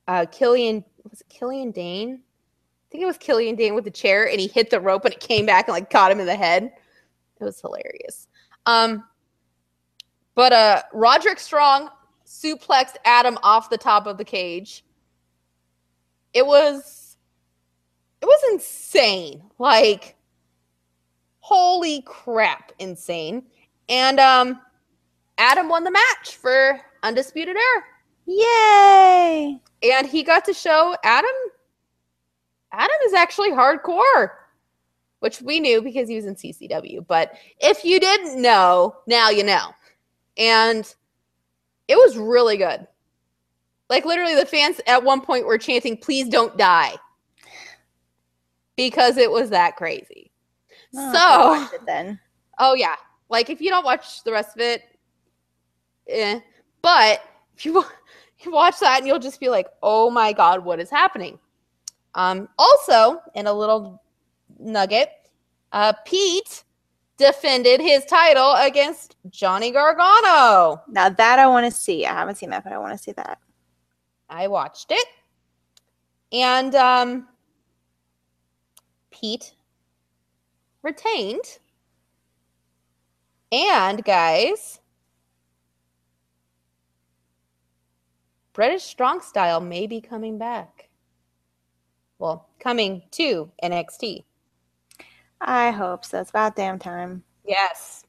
[0.07, 0.83] uh Killian.
[1.09, 2.21] Was it Killian Dain?
[2.21, 5.13] I think it was Killian Dain with the chair, and he hit the rope, and
[5.13, 6.71] it came back and like caught him in the head.
[7.39, 8.27] It was hilarious.
[8.65, 9.03] Um,
[10.35, 11.89] but uh, Roderick Strong
[12.25, 14.83] suplexed Adam off the top of the cage.
[16.33, 17.17] It was,
[18.21, 19.43] it was insane.
[19.59, 20.15] Like,
[21.39, 23.43] holy crap, insane.
[23.89, 24.61] And um,
[25.37, 27.83] Adam won the match for Undisputed Era.
[28.25, 29.59] Yay!
[29.83, 31.31] And he got to show Adam
[32.71, 34.29] Adam is actually hardcore,
[35.19, 37.05] which we knew because he was in CCW.
[37.05, 39.71] But if you didn't know, now you know.
[40.37, 40.93] And
[41.87, 42.87] it was really good.
[43.89, 46.95] Like literally the fans at one point were chanting, "Please don't die."
[48.77, 50.31] Because it was that crazy.
[50.93, 52.19] To So- then.
[52.59, 52.95] Oh yeah.
[53.29, 54.83] Like if you don't watch the rest of it,
[56.07, 56.39] eh.
[56.81, 57.21] But
[57.65, 57.83] you,
[58.39, 61.39] you watch that and you'll just be like, oh my god, what is happening?
[62.15, 64.01] Um, also, in a little
[64.59, 65.09] nugget,
[65.71, 66.63] uh, Pete
[67.21, 70.81] defended his title against Johnny Gargano.
[70.87, 72.05] Now that I want to see.
[72.05, 73.37] I haven't seen that, but I want to see that.
[74.27, 75.07] I watched it.
[76.31, 77.27] And um
[79.11, 79.53] Pete
[80.81, 81.59] retained.
[83.51, 84.79] And guys,
[88.53, 90.89] British Strong Style may be coming back.
[92.19, 94.23] Well, coming to NXT.
[95.39, 96.21] I hope so.
[96.21, 97.23] It's about damn time.
[97.45, 98.05] Yes.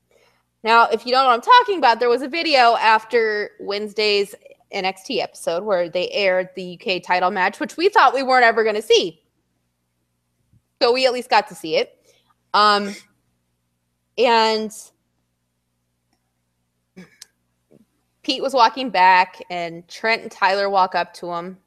[0.63, 4.35] Now, if you don't know what I'm talking about, there was a video after Wednesday's
[4.75, 8.63] NXT episode where they aired the UK title match, which we thought we weren't ever
[8.63, 9.23] going to see.
[10.81, 11.99] So we at least got to see it.
[12.55, 12.95] Um,
[14.19, 14.71] and
[18.23, 21.59] Pete was walking back, and Trent and Tyler walk up to him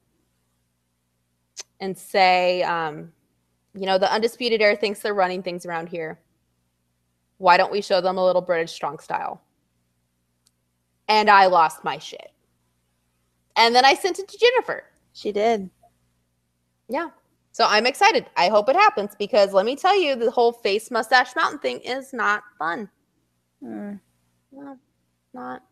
[1.80, 3.12] and say, um,
[3.74, 6.20] you know, the Undisputed Era thinks they're running things around here
[7.38, 9.42] why don't we show them a little British strong style?
[11.08, 12.32] And I lost my shit.
[13.58, 14.86] And then I sent it to Jennifer.
[15.14, 15.70] She did.
[16.90, 17.10] Yeah.
[17.52, 18.26] So I'm excited.
[18.36, 21.80] I hope it happens because let me tell you, the whole face mustache mountain thing
[21.80, 22.90] is not fun.
[23.64, 24.00] Mm.
[24.52, 24.78] No,
[25.34, 25.64] not.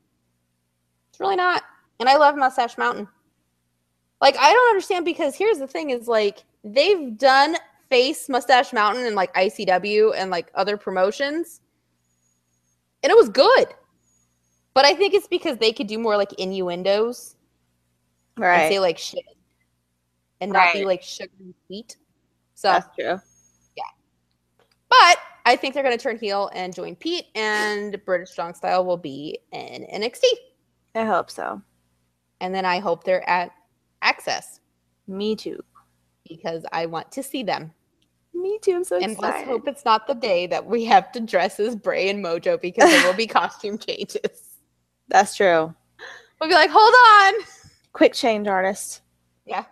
[1.23, 1.63] Really not.
[1.99, 3.07] And I love Mustache Mountain.
[4.21, 7.57] Like, I don't understand because here's the thing is like, they've done
[7.89, 11.61] face Mustache Mountain and like ICW and like other promotions.
[13.03, 13.67] And it was good.
[14.73, 17.35] But I think it's because they could do more like innuendos
[18.37, 18.69] and Right.
[18.69, 19.23] say like shit
[20.41, 21.97] and not be like sugar and sweet.
[22.55, 23.19] So, That's true.
[23.75, 23.83] Yeah,
[24.89, 28.85] but I think they're going to turn heel and join Pete, and British Strong Style
[28.85, 30.23] will be in NXT.
[30.95, 31.61] I hope so.
[32.39, 33.51] And then I hope they're at
[34.03, 34.59] Axxess
[35.07, 35.59] Me too.
[36.27, 37.71] because I want to see them.
[38.33, 38.75] Me too.
[38.75, 41.75] I'm so And let's hope it's not the day that we have to dress as
[41.75, 44.57] Bray and Mojo because there will be costume changes.
[45.07, 45.73] That's true.
[46.39, 47.45] We'll be like, hold on.
[47.93, 49.01] Quick change artist.
[49.45, 49.63] Yeah.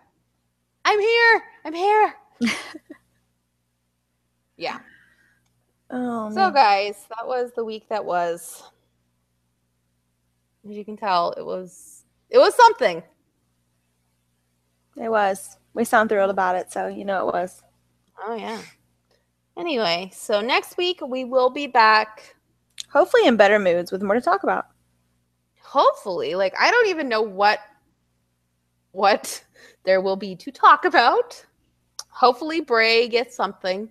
[0.84, 1.42] I'm here.
[1.64, 2.14] I'm here.
[4.56, 4.78] yeah.
[5.90, 8.62] Oh, So, guys, that was the week that was.
[10.68, 13.02] As you can tell, it was it was something.
[14.96, 15.58] it was.
[15.74, 17.62] We sound thrilled about it, so you know it was.
[18.24, 18.60] Oh yeah.
[19.56, 22.34] Anyway, so next week we will be back.
[22.90, 24.66] Hopefully in better moods with more to talk about.
[25.62, 27.58] Hopefully, like I don't even know what
[28.92, 29.42] what
[29.84, 31.44] there will be to talk about.
[32.08, 33.88] Hopefully, Bray gets something.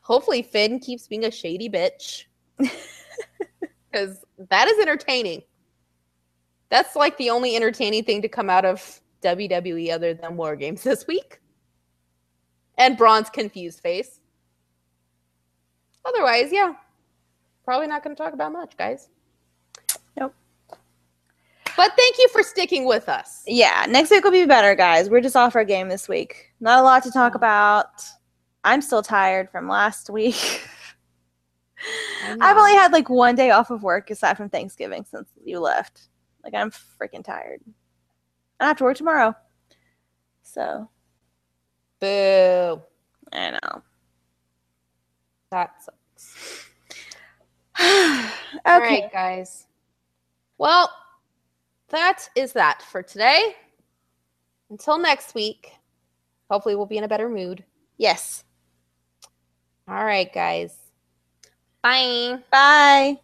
[0.00, 2.24] Hopefully, Finn keeps being a shady bitch
[2.58, 5.42] because that is entertaining.
[6.70, 10.82] That's like the only entertaining thing to come out of WWE other than War Games
[10.82, 11.40] this week.
[12.78, 14.20] And Braun's confused face.
[16.04, 16.72] Otherwise, yeah,
[17.64, 19.08] probably not going to talk about much, guys.
[20.18, 20.34] Nope.
[21.76, 23.42] But thank you for sticking with us.
[23.46, 25.10] Yeah, next week will be better, guys.
[25.10, 26.52] We're just off our game this week.
[26.60, 28.02] Not a lot to talk about.
[28.64, 30.62] I'm still tired from last week.
[32.40, 36.09] I've only had like one day off of work aside from Thanksgiving since you left.
[36.44, 37.60] Like I'm freaking tired.
[38.58, 39.34] I have to work tomorrow.
[40.42, 40.88] So
[42.00, 42.82] boo.
[43.32, 43.82] I know.
[45.50, 46.66] That sucks.
[48.52, 48.60] Okay.
[48.66, 49.66] All right, guys.
[50.58, 50.90] Well,
[51.88, 53.54] that is that for today.
[54.68, 55.72] Until next week,
[56.50, 57.64] hopefully we'll be in a better mood.
[57.96, 58.44] Yes.
[59.88, 60.76] All right, guys.
[61.82, 62.38] Bye.
[62.50, 63.20] Bye.